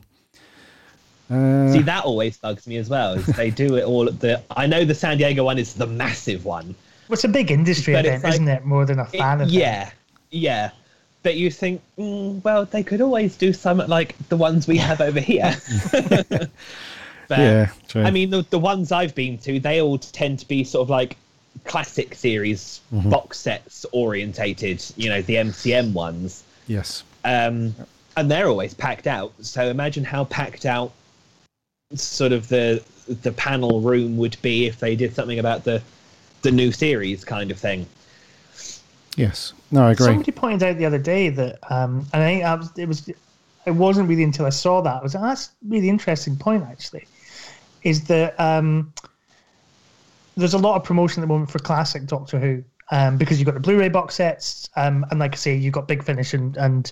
[1.32, 3.14] Uh, See, that always bugs me as well.
[3.14, 4.42] Is they do it all at the.
[4.52, 6.76] I know the San Diego one is the massive one.
[7.08, 8.66] Well, it's a big industry But event, like- isn't it?
[8.66, 9.52] More than a fan event.
[9.52, 9.92] Yeah,
[10.32, 10.72] yeah.
[11.24, 15.00] But you think, mm, well, they could always do some like the ones we have
[15.02, 15.56] over here.
[15.92, 16.50] but,
[17.30, 18.04] Yeah, true.
[18.04, 20.90] I mean, the, the ones I've been to, they all tend to be sort of
[20.90, 21.18] like
[21.66, 23.10] classic series Mhm.
[23.10, 24.84] box sets orientated.
[24.98, 26.44] You know, the MCM ones.
[26.68, 27.04] yes.
[27.26, 27.74] um,
[28.16, 29.34] and they're always packed out.
[29.42, 30.92] So imagine how packed out
[31.96, 35.82] sort of the the panel room would be if they did something about the
[36.44, 37.88] the new series kind of thing.
[39.18, 39.54] Yes.
[39.72, 40.06] No, I agree.
[40.06, 43.10] Somebody pointed out the other day that, um, and I think that was, it was,
[43.66, 45.00] it wasn't really until I saw that.
[45.00, 47.08] I was like, that's a really interesting point actually.
[47.82, 48.94] Is that um,
[50.38, 52.64] there's a lot of promotion at the moment for classic Doctor Who.
[52.92, 55.88] Um, because you've got the Blu-ray box sets, um, and like I say, you've got
[55.88, 56.92] Big Finish and, and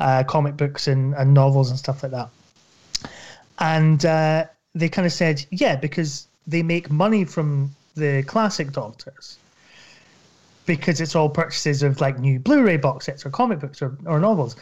[0.00, 2.28] uh, comic books and, and novels and stuff like that.
[3.60, 9.38] And uh, they kind of said, yeah, because they make money from the classic Doctors
[10.66, 14.20] because it's all purchases of like new Blu-ray box sets or comic books or, or
[14.20, 14.56] novels.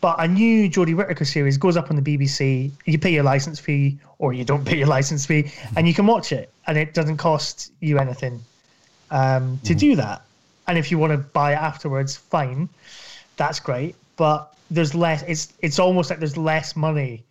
[0.00, 2.72] But a new Jodie Whittaker series goes up on the BBC.
[2.86, 6.06] You pay your license fee, or you don't pay your license fee, and you can
[6.06, 8.42] watch it, and it doesn't cost you anything
[9.12, 10.22] um, to do that.
[10.66, 12.68] And if you want to buy it afterwards, fine,
[13.36, 13.94] that's great.
[14.16, 15.22] But there's less.
[15.22, 17.22] It's it's almost like there's less money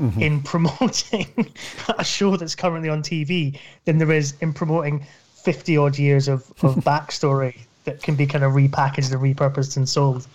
[0.00, 0.20] Mhm.
[0.22, 1.26] in promoting
[1.98, 5.04] a show that's currently on TV than there is in promoting
[5.44, 9.86] 50 odd years of, of backstory that can be kind of repackaged and repurposed and
[9.88, 10.26] sold.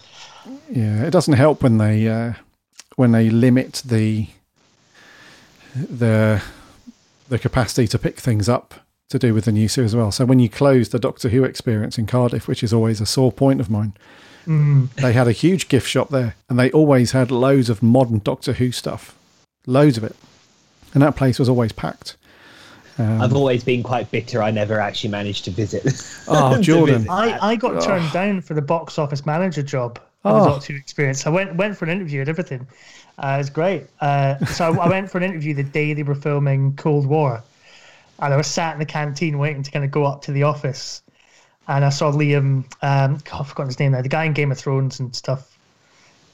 [0.70, 2.34] Yeah, it doesn't help when they uh,
[2.98, 4.28] when they limit the
[5.76, 6.42] the
[7.30, 8.74] the capacity to pick things up
[9.10, 10.12] to do with the new series as well.
[10.12, 13.32] So when you close the Doctor Who experience in Cardiff, which is always a sore
[13.32, 13.94] point of mine,
[14.46, 14.94] Mm.
[14.94, 18.54] they had a huge gift shop there, and they always had loads of modern Doctor
[18.54, 19.14] Who stuff,
[19.68, 20.16] loads of it,
[20.96, 22.16] and that place was always packed.
[22.98, 24.42] Um, I've always been quite bitter.
[24.42, 25.84] I never actually managed to visit.
[26.28, 26.96] Oh, Jordan.
[27.04, 27.52] visit I.
[27.52, 27.80] I got Oh.
[27.82, 30.44] turned down for the box office manager job for Oh.
[30.44, 31.28] the Doctor Who experience.
[31.28, 32.66] I went went for an interview and everything.
[33.20, 33.86] Uh, it was great.
[34.02, 37.44] Uh, so I went for an interview the day they were filming Cold War,
[38.20, 40.44] and I was sat in the canteen waiting to kind of go up to the
[40.44, 41.02] office,
[41.68, 42.66] and I saw Liam.
[42.82, 44.02] Um, God, I've forgotten his name now.
[44.02, 45.57] The guy in Game of Thrones and stuff.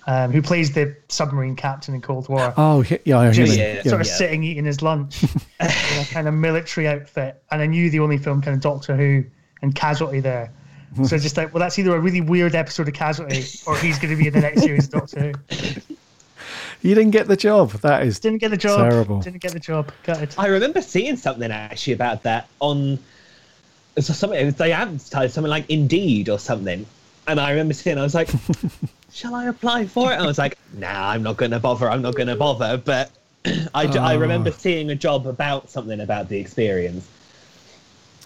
[0.06, 2.54] Um, who plays the submarine captain in Cold War?
[2.58, 3.84] Oh, he- yeah, I know just him.
[3.88, 4.14] sort of Yeah.
[4.14, 5.30] sitting eating his lunch in
[5.62, 9.24] a kind of military outfit, and I knew the only film kind of Doctor Who
[9.62, 10.52] and Casualty there.
[11.06, 14.12] So just like, well, that's either a really weird episode of Casualty, or he's going
[14.16, 15.96] to be in the next series of Doctor Who.
[16.82, 17.72] You didn't get the job.
[17.82, 18.90] That is Didn't get the job.
[18.90, 19.22] Terrible.
[19.22, 19.90] Didn't get the job.
[20.04, 20.36] Got it.
[20.38, 23.00] I remember seeing something actually about that on
[23.98, 26.86] something they advertised something like Indeed or something,
[27.26, 27.98] and I remember seeing.
[27.98, 28.30] I was like,
[29.14, 31.90] "Shall I apply for it?" And I was like, "Nah, I'm not going to bother.
[31.90, 33.12] I'm not going to bother." But
[33.74, 34.20] I, d- I Oh.
[34.20, 37.08] remember seeing a job about something about the experience.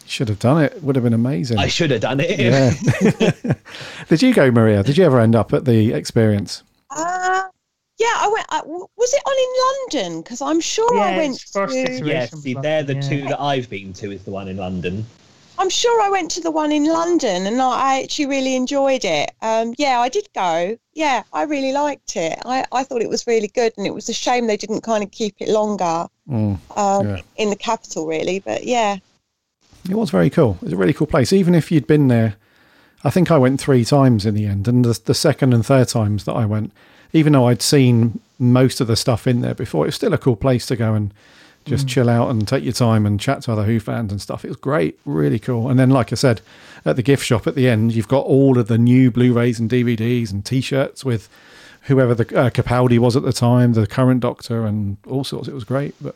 [0.06, 0.82] Should have done it.
[0.84, 1.58] Would have been amazing.
[1.58, 2.40] I should have done it.
[2.40, 2.72] Yeah.
[4.10, 4.82] Did you go, Maria?
[4.84, 6.64] Did you ever end up at the experience?
[6.90, 7.44] Uh,
[8.00, 8.46] yeah, I went.
[8.50, 10.22] I, w- was it on in London?
[10.22, 12.02] Because I'm sure I went to.
[12.06, 14.12] yeah, see, they're the two that I've been to.
[14.12, 15.06] Is the one in London.
[15.60, 19.32] I'm sure I went to the one in London, and I actually really enjoyed it.
[19.42, 20.78] Um, yeah, I did go.
[20.94, 22.38] Yeah, I really liked it.
[22.46, 25.04] I, I thought it was really good, and it was a shame they didn't kind
[25.04, 27.22] of keep it longer Mm, um, yeah.
[27.38, 28.40] in the capital, really.
[28.40, 28.98] But yeah,
[29.90, 30.58] It was very cool.
[30.62, 31.32] It was a really cool place.
[31.32, 32.36] Even if you'd been there,
[33.04, 34.68] I think I went three times in the end.
[34.68, 36.74] And the, the second and third times that I went,
[37.14, 40.18] even though I'd seen most of the stuff in there before, it was still a
[40.18, 41.14] cool place to go and
[41.68, 41.90] just Mm.
[41.90, 44.44] chill out and take your time and chat to other Who fans and stuff.
[44.44, 45.70] It was great, really cool.
[45.70, 46.42] And then, like I said,
[46.86, 49.70] at the gift shop at the end, you've got all of the new Blu-rays and
[49.70, 51.30] DVDs and T-shirts with
[51.84, 55.48] whoever the uh, Capaldi was at the time, the current Doctor, and all sorts.
[55.48, 55.96] It was great.
[56.02, 56.16] But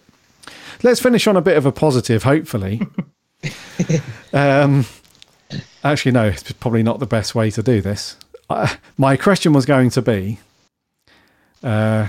[0.83, 2.81] let's finish on a bit of a positive, hopefully.
[4.33, 4.85] um,
[5.83, 8.17] actually, no, it's probably not the best way to do this.
[8.49, 10.39] Uh, my question was going to be:
[11.63, 12.07] uh,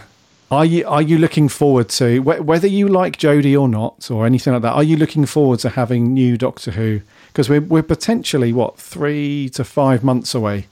[0.53, 4.27] Are you are you looking forward to wh- whether you like Jodie or not, or
[4.27, 4.73] anything like that?
[4.75, 7.01] Are you looking forward to having new Doctor Who?
[7.29, 10.67] Because we're we're potentially what three to five months away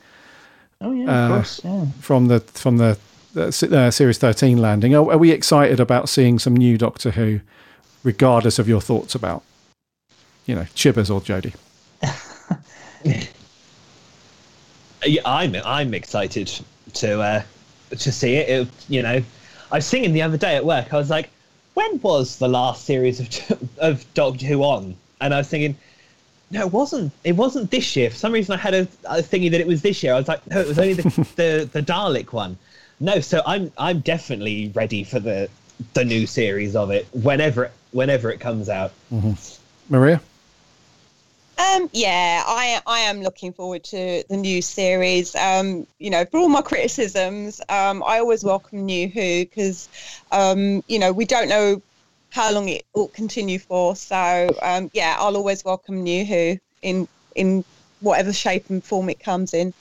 [0.83, 1.61] Oh yeah, of uh, course.
[1.64, 1.87] Yeah.
[2.01, 2.99] from the from the
[3.37, 4.95] uh, series thirteen landing.
[4.95, 7.41] Are, are we excited about seeing some new Doctor Who,
[8.05, 9.43] regardless of your thoughts about,
[10.47, 11.55] you know, Chibbers or Jodie?
[15.07, 16.61] Yeah, I'm I'm excited
[16.95, 17.43] to uh,
[17.91, 18.49] to see it.
[18.51, 18.68] it.
[18.89, 19.22] You know,
[19.72, 20.92] I was thinking the other day at work.
[20.92, 21.30] I was like,
[21.74, 24.96] when was the last series of of Doctor Who on?
[25.20, 25.76] And I was thinking,
[26.50, 27.12] no, it wasn't.
[27.24, 28.10] It wasn't this year.
[28.10, 30.14] For some reason, I had a, a thingy that it was this year.
[30.14, 31.02] I was like, no, it was only the
[31.36, 32.58] the, the Dalek one.
[32.98, 35.48] No, so I'm I'm definitely ready for the
[35.94, 38.92] the new series of it whenever it, whenever it comes out.
[39.12, 39.94] Mm-hmm.
[39.94, 40.20] Maria.
[41.61, 45.34] Um, yeah, I I am looking forward to the new series.
[45.36, 49.88] Um, you know, for all my criticisms, um, I always welcome New Who because,
[50.32, 51.82] um, you know, we don't know
[52.30, 53.94] how long it will continue for.
[53.96, 57.64] So um, yeah, I'll always welcome New Who in in
[58.00, 59.74] whatever shape and form it comes in.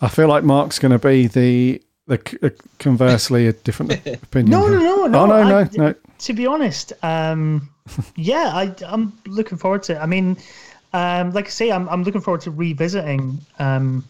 [0.00, 2.50] I feel like Mark's going to be the the uh,
[2.80, 4.50] conversely a different opinion.
[4.50, 5.18] No, no, no, no.
[5.20, 5.94] Oh no, I- no, no.
[6.18, 7.68] To be honest, um,
[8.14, 9.94] yeah, I, I'm looking forward to.
[9.94, 9.98] it.
[9.98, 10.36] I mean,
[10.92, 14.04] um, like I say, I'm I'm looking forward to revisiting um,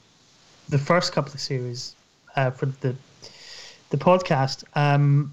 [0.69, 1.95] the first couple of series
[2.37, 2.95] uh, for the
[3.91, 4.65] the podcast.
[4.75, 5.33] Um,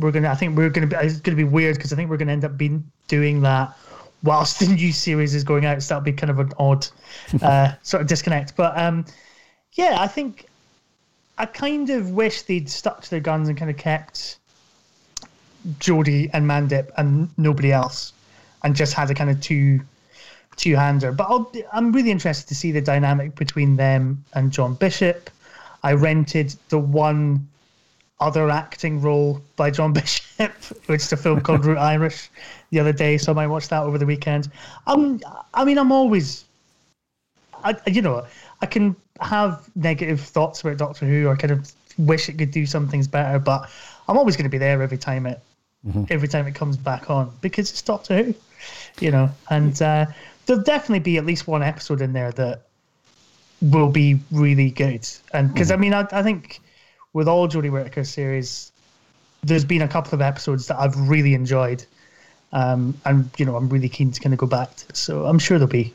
[0.00, 0.96] we're gonna, I think we're gonna be.
[0.96, 3.76] It's gonna be weird because I think we're gonna end up being doing that
[4.22, 5.82] whilst the new series is going out.
[5.82, 6.86] So that'll be kind of an odd
[7.42, 8.56] uh, sort of disconnect.
[8.56, 9.04] But um,
[9.72, 10.46] yeah, I think
[11.36, 14.38] I kind of wish they'd stuck to their guns and kind of kept
[15.78, 18.12] Jodie and Mandip and nobody else,
[18.64, 19.80] and just had a kind of two
[20.58, 21.12] two hander.
[21.12, 25.30] But I'll, I'm really interested to see the dynamic between them and John Bishop.
[25.82, 27.48] I rented the one
[28.20, 30.52] other acting role by John Bishop,
[30.86, 32.28] which is a film called Route Irish,
[32.70, 34.50] the other day, so I might watch that over the weekend.
[34.86, 35.20] Um,
[35.54, 36.44] I mean, I'm always,
[37.64, 38.26] I, you know,
[38.60, 42.66] I can have negative thoughts about Doctor Who or kind of wish it could do
[42.66, 43.70] some things better, but
[44.08, 45.40] I'm always going to be there every time it
[46.10, 48.34] every time it comes back on because it's Doctor Who,
[49.00, 49.30] you know.
[49.50, 50.06] And uh,
[50.48, 52.62] there'll definitely be at least one episode in there that
[53.60, 55.06] will be really good.
[55.32, 56.60] And because I mean, I, I think
[57.12, 58.72] with all Jodie Whittaker series,
[59.42, 61.84] there's been a couple of episodes that I've really enjoyed,
[62.52, 64.96] um, and you know, I'm really keen to kind of go back to.
[64.96, 65.92] So I'm sure there'll be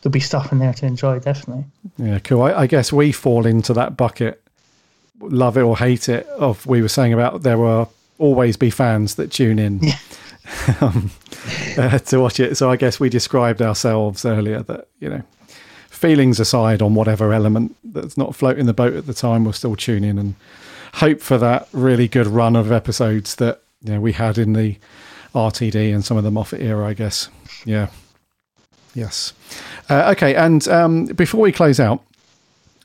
[0.00, 1.18] there'll be stuff in there to enjoy.
[1.18, 1.64] Definitely.
[1.98, 2.42] Yeah, cool.
[2.42, 4.40] I, I guess we fall into that bucket,
[5.20, 6.26] love it or hate it.
[6.28, 9.80] Of we were saying about there will always be fans that tune in.
[9.80, 9.98] Yeah.
[10.80, 11.10] um,
[11.78, 12.56] uh, to watch it.
[12.56, 15.22] So I guess we described ourselves earlier that you know,
[15.90, 19.76] feelings aside on whatever element that's not floating the boat at the time, we'll still
[19.76, 20.34] tune in and
[20.94, 24.76] hope for that really good run of episodes that you know we had in the
[25.34, 26.86] RTD and some of the Moffat era.
[26.86, 27.28] I guess.
[27.64, 27.88] Yeah.
[28.94, 29.34] Yes.
[29.90, 30.34] Uh, okay.
[30.34, 32.02] And um, before we close out,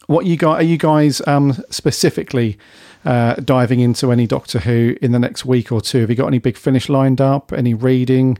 [0.07, 0.59] what you got?
[0.59, 2.57] Are you guys um, specifically?
[3.05, 6.01] Uh, diving into any Doctor Who in the next week or two.
[6.01, 7.51] Have you got any big finish lined up?
[7.51, 8.37] Any reading?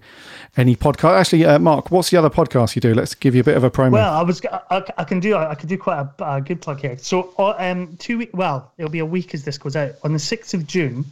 [0.57, 1.19] Any podcast?
[1.19, 2.93] Actually, uh, Mark, what's the other podcast you do?
[2.93, 3.93] Let's give you a bit of a promo.
[3.93, 6.81] Well, I was I, I can do I can do quite a, a good plug
[6.81, 6.97] here.
[6.97, 8.31] So, uh, um, two week.
[8.33, 11.05] Well, it'll be a week as this goes out on the sixth of June.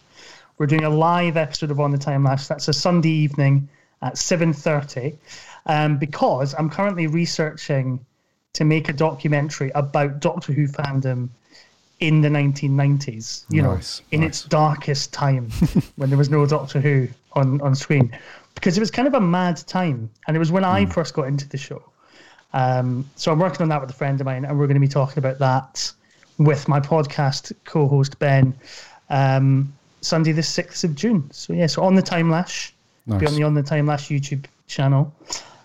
[0.58, 2.48] We're doing a live episode of On the Time Lash.
[2.48, 3.70] That's a Sunday evening
[4.02, 5.18] at seven thirty.
[5.66, 8.06] Um, because I'm currently researching
[8.54, 11.30] to make a documentary about Doctor Who fandom
[12.00, 14.30] in the 1990s, you nice, know, in nice.
[14.30, 15.50] its darkest time
[15.98, 18.18] when there was no Doctor Who on, on screen.
[18.56, 20.10] Because it was kind of a mad time.
[20.28, 21.84] And it was when I first got into the show.
[22.54, 24.82] Um, so I'm working on that with a friend of mine, and we're going to
[24.82, 25.92] be talking about that
[26.38, 28.54] with my podcast co host, Ben,
[29.10, 29.72] um,
[30.02, 31.30] Sunday, the 6th of June.
[31.32, 32.74] So, yeah, so on the Time Lash,
[33.06, 33.20] Nice.
[33.20, 35.14] be on the On the Time Lash YouTube channel.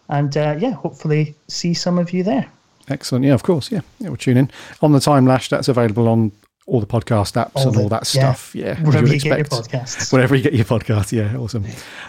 [0.09, 2.51] And uh, yeah, hopefully see some of you there.
[2.89, 3.25] Excellent.
[3.25, 3.71] Yeah, of course.
[3.73, 4.09] Yeah, yeah.
[4.09, 4.51] We'll tune in
[4.83, 5.49] on the Time Lash.
[5.49, 6.33] That's available on
[6.67, 8.55] all the podcast apps All and the- all that stuff.
[8.55, 9.71] Yeah, as Wherever you'd you get your expect.
[9.71, 10.13] podcasts.
[10.13, 11.13] Wherever you get your podcast.
[11.13, 11.65] Yeah, awesome.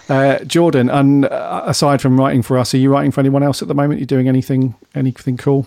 [0.09, 3.61] Uh, Jordan, and uh, aside from writing for us, are you writing for anyone else
[3.61, 3.99] at the moment?
[3.99, 4.75] You're doing anything?
[4.93, 5.65] Anything cool?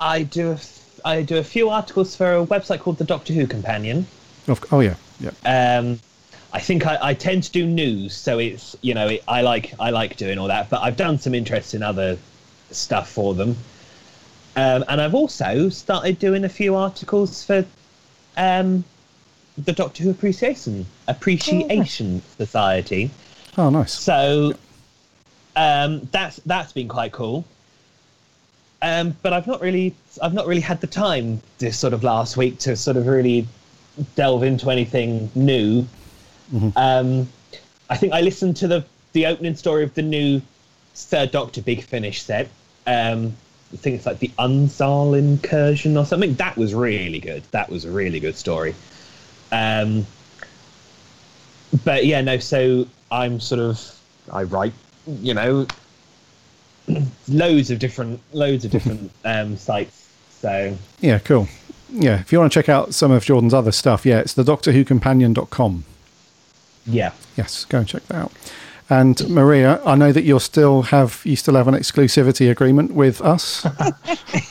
[0.00, 3.32] I do a, f- I do a few articles for a website called the Doctor
[3.32, 4.06] Who Companion.
[4.48, 5.30] Of, oh yeah, yeah.
[5.78, 5.98] Um,
[6.52, 9.74] I think I, I tend to do news, so it's you know it, I like
[9.80, 10.68] I like doing all that.
[10.70, 12.18] But I've done some interesting other
[12.70, 13.56] stuff for them,
[14.56, 17.64] um, and I've also started doing a few articles for
[18.36, 18.84] um,
[19.58, 23.10] the Doctor Who Appreciation Appreciation Society.
[23.56, 23.92] Oh, nice.
[23.92, 24.54] So
[25.56, 27.44] um, that's that's been quite cool.
[28.82, 32.36] Um, but I've not really I've not really had the time this sort of last
[32.36, 33.46] week to sort of really
[34.14, 35.86] delve into anything new.
[36.76, 37.28] Um,
[37.88, 40.42] I think I listened to the the opening story of the new
[40.94, 42.48] Third Doctor Big Finish set.
[42.86, 43.36] Um,
[43.74, 46.34] I think it's like the Unzal incursion or something.
[46.34, 47.42] That was really good.
[47.50, 48.74] That was a really good story.
[49.50, 50.06] Um,
[51.84, 52.38] but yeah, no.
[52.38, 54.00] So I'm sort of
[54.30, 54.72] I write,
[55.06, 55.66] you know,
[57.28, 60.08] loads of different loads of different um, sites.
[60.30, 61.48] So Yeah, cool.
[61.90, 64.44] Yeah, if you want to check out some of Jordan's other stuff, yeah, it's the
[64.44, 65.84] Doctor Who Companion.com.
[66.86, 68.32] yeah, Yes, go and check that out.
[68.90, 73.22] And Maria, I know that you'll still have you still have an exclusivity agreement with
[73.22, 73.64] us.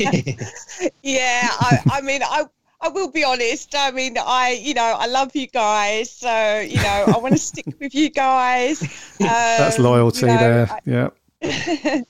[1.04, 2.46] yeah, I, I mean, I
[2.82, 3.76] I will be honest.
[3.78, 7.40] I mean, I you know I love you guys, so you know I want to
[7.40, 8.82] stick with you guys.
[9.22, 10.80] Um, That's loyalty you know, there.
[10.86, 11.10] yeah.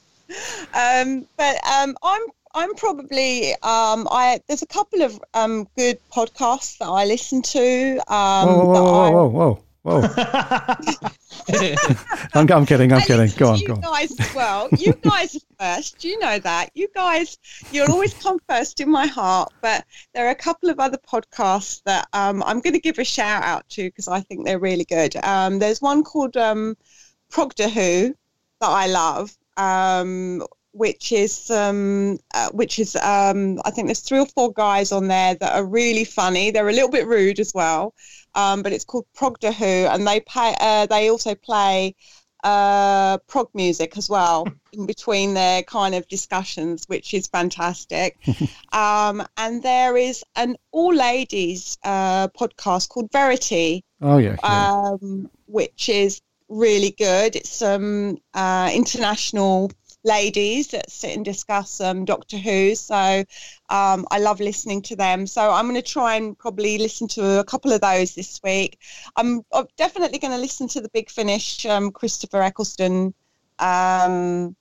[0.73, 2.21] um, but um, I'm
[2.55, 7.97] I'm probably um, I there's a couple of um, good podcasts that I listen to.
[8.07, 10.01] Um, Whoa, whoa, that whoa, whoa, whoa, whoa, whoa.
[12.33, 12.91] I'm, I'm kidding.
[12.93, 13.29] I'm kidding.
[13.37, 13.81] Go on, you go on.
[13.81, 14.69] guys well.
[14.77, 16.03] You guys are first.
[16.03, 16.69] You know that.
[16.73, 17.37] You guys,
[17.71, 19.51] you'll always come first in my heart.
[19.61, 23.03] But there are a couple of other podcasts that um, I'm going to give a
[23.03, 25.15] shout out to because I think they're really good.
[25.23, 26.75] Um, there's one called um,
[27.29, 28.15] Proctor Who
[28.61, 29.35] that I love.
[29.57, 34.91] Um, which is um, uh, which is um, I think there's three or four guys
[34.91, 36.49] on there that are really funny.
[36.49, 37.93] They're a little bit rude as well,
[38.35, 40.55] um, but it's called Proctor Who, and they pay.
[40.59, 41.95] Uh, they also play
[42.43, 48.17] uh, prog music as well in between their kind of discussions, which is fantastic.
[48.73, 54.35] um, and there is an all ladies uh, podcast called Verity, Oh yeah.
[54.43, 54.71] yeah.
[54.73, 57.35] um, which is really good.
[57.35, 59.71] It's some uh, international
[60.03, 62.75] ladies that sit and discuss um, Doctor Who.
[62.75, 63.23] So
[63.69, 65.27] um, I love listening to them.
[65.27, 68.79] So I'm going to try and probably listen to a couple of those this week.
[69.15, 73.13] I'm, I'm definitely going to listen to the Big Finish um, Christopher Eccleston
[73.59, 74.55] um,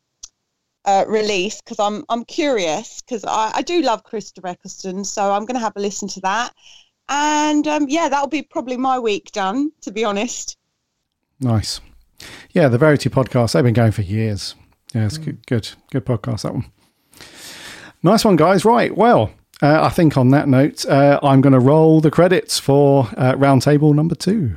[0.85, 5.05] uh, release because I'm I'm curious because I, I do love Christopher Eccleston.
[5.05, 6.53] So I'm going to have a listen to that.
[7.09, 10.57] And um, yeah, that'll be probably my week done, to be honest.
[11.41, 11.81] Nice.
[12.53, 14.55] Yeah, the Verity podcast, they've been going for years.
[14.95, 16.67] Yeah, it's good, good, good podcast, that one.
[18.03, 18.65] Nice one, guys.
[18.65, 18.95] Right.
[18.97, 19.31] Well,
[19.63, 23.35] uh, I think on that note, uh, I'm going to roll the credits for uh,
[23.35, 24.57] roundtable number two.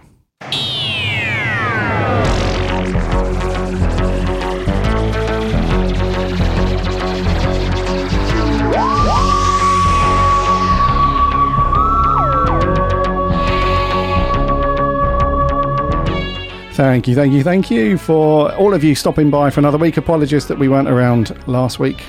[16.76, 19.95] Thank you, thank you, thank you for all of you stopping by for another week.
[19.95, 22.03] Apologies that we weren't around last week.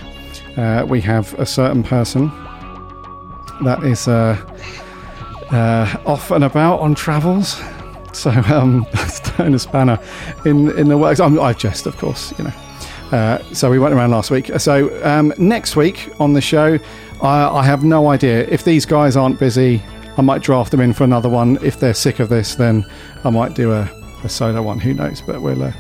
[0.56, 2.32] Uh, we have a certain person
[3.62, 4.36] that is uh,
[5.52, 7.62] uh, off and about on travels.
[8.12, 10.00] So um, throwing a spanner
[10.44, 11.20] in in the works.
[11.20, 12.52] I'm, I jest, of course, you know.
[13.16, 14.50] Uh, so we went around last week.
[14.58, 16.76] So um, next week on the show,
[17.22, 19.80] I, I have no idea if these guys aren't busy.
[20.18, 21.56] I might draft them in for another one.
[21.62, 22.84] If they're sick of this, then
[23.22, 23.88] I might do a,
[24.24, 24.78] a solo one.
[24.78, 25.20] Who knows?
[25.20, 25.62] But we'll.
[25.62, 25.72] Uh,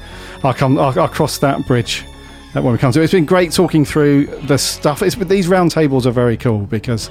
[0.42, 0.78] I'll come.
[0.78, 2.04] I'll, I'll cross that bridge
[2.54, 3.04] uh, when we come to it.
[3.04, 5.02] It's been great talking through the stuff.
[5.02, 7.10] It's, but these roundtables are very cool because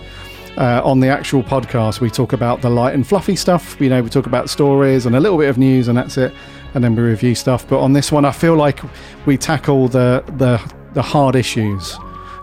[0.57, 3.79] uh, on the actual podcast we talk about the light and fluffy stuff.
[3.79, 6.33] You know, we talk about stories and a little bit of news, and that's it.
[6.73, 7.67] And then we review stuff.
[7.67, 8.81] But on this one, I feel like
[9.25, 10.61] we tackle the the
[10.93, 11.97] the hard issues,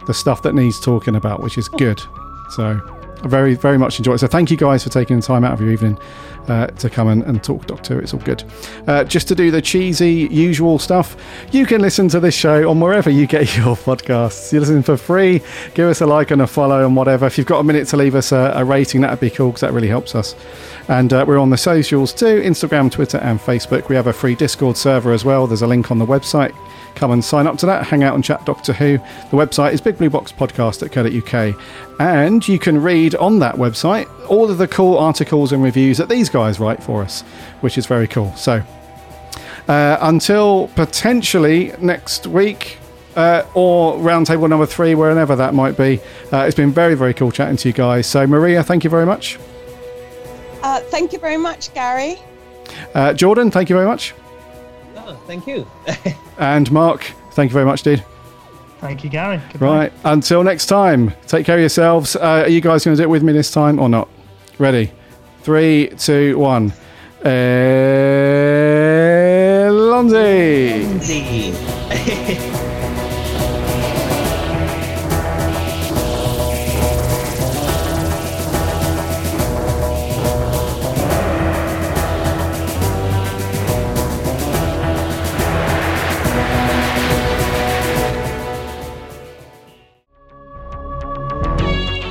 [0.06, 2.02] the stuff that needs talking about, which is good.
[2.50, 3.01] So.
[3.24, 4.18] Very, very much enjoy it.
[4.18, 5.98] So, thank you guys for taking the time out of your evening
[6.48, 8.00] uh, to come and, and talk Doctor.
[8.00, 8.42] It's all good.
[8.86, 11.16] Uh, just to do the cheesy, usual stuff,
[11.52, 14.52] you can listen to this show on wherever you get your podcasts.
[14.52, 15.42] You listen for free.
[15.74, 17.26] Give us a like and a follow and whatever.
[17.26, 19.60] If you've got a minute to leave us a, a rating, that'd be cool because
[19.60, 20.34] that really helps us.
[20.88, 23.88] And uh, we're on the socials too Instagram, Twitter, and Facebook.
[23.88, 25.46] We have a free Discord server as well.
[25.46, 26.54] There's a link on the website.
[26.94, 27.86] Come and sign up to that.
[27.86, 28.98] Hang out and chat Doctor Who.
[28.98, 31.60] The website is bigblueboxpodcast.co.uk.
[32.00, 36.08] And you can read on that website all of the cool articles and reviews that
[36.08, 37.22] these guys write for us,
[37.60, 38.34] which is very cool.
[38.36, 38.62] So
[39.68, 42.78] uh, until potentially next week,
[43.16, 46.00] uh, or roundtable number three, wherever that might be.
[46.32, 48.06] Uh, it's been very, very cool chatting to you guys.
[48.06, 49.38] So, Maria, thank you very much.
[50.62, 52.16] Uh, thank you very much, Garry.
[52.94, 54.14] Uh, Jordan, thank you very much.
[54.96, 55.66] Oh, thank you.
[56.38, 58.02] And Mark, thank you very much, dude.
[58.82, 59.40] Thank you, Garry.
[59.52, 59.66] Goodbye.
[59.66, 62.16] Right, until next time, take care of yourselves.
[62.16, 64.08] Uh, are you guys going to do it with me this time or not?
[64.58, 64.90] Ready?
[65.42, 66.72] Three, two, one.
[67.24, 67.28] Uh,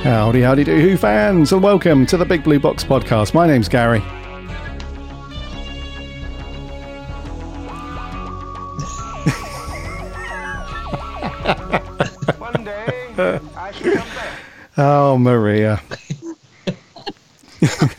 [0.02, 3.34] Howdy, howdy do, Who fans, and welcome to the Big Blue Box podcast.
[3.34, 4.00] My name's Garry.
[12.40, 14.38] One day, I shall come back.
[14.76, 15.80] Oh, Maria.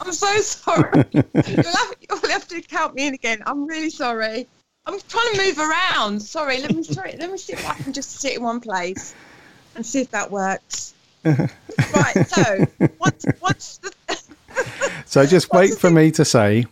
[0.02, 1.06] I'm so sorry.
[1.14, 3.42] you'll, have, you'll have to count me in again.
[3.46, 4.46] I'm really sorry.
[4.86, 6.22] I'm trying to move around.
[6.22, 6.60] Sorry.
[6.60, 7.16] Let me try.
[7.18, 9.16] Let me see if I can just sit in one place
[9.76, 10.93] and see if that works.
[11.26, 12.28] Right.
[12.28, 12.66] So
[12.98, 13.92] what's what's the
[15.06, 16.66] So just wait for me to say,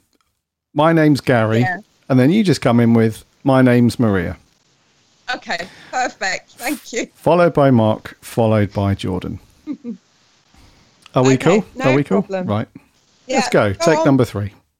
[0.73, 1.79] my name's Garry, Yeah.
[2.09, 4.37] and then you just come in with, my name's Maria.
[5.35, 5.67] okay?
[5.91, 6.51] Perfect.
[6.51, 7.07] Thank you.
[7.15, 9.39] Followed by Mark, followed by Jordan.
[11.15, 11.65] Are we Okay, cool?
[11.75, 12.21] no Are we cool?
[12.23, 12.47] problem.
[12.47, 12.67] Right.
[13.27, 13.73] Yeah, Let's go.
[13.73, 14.05] go Take on.
[14.05, 14.53] number three.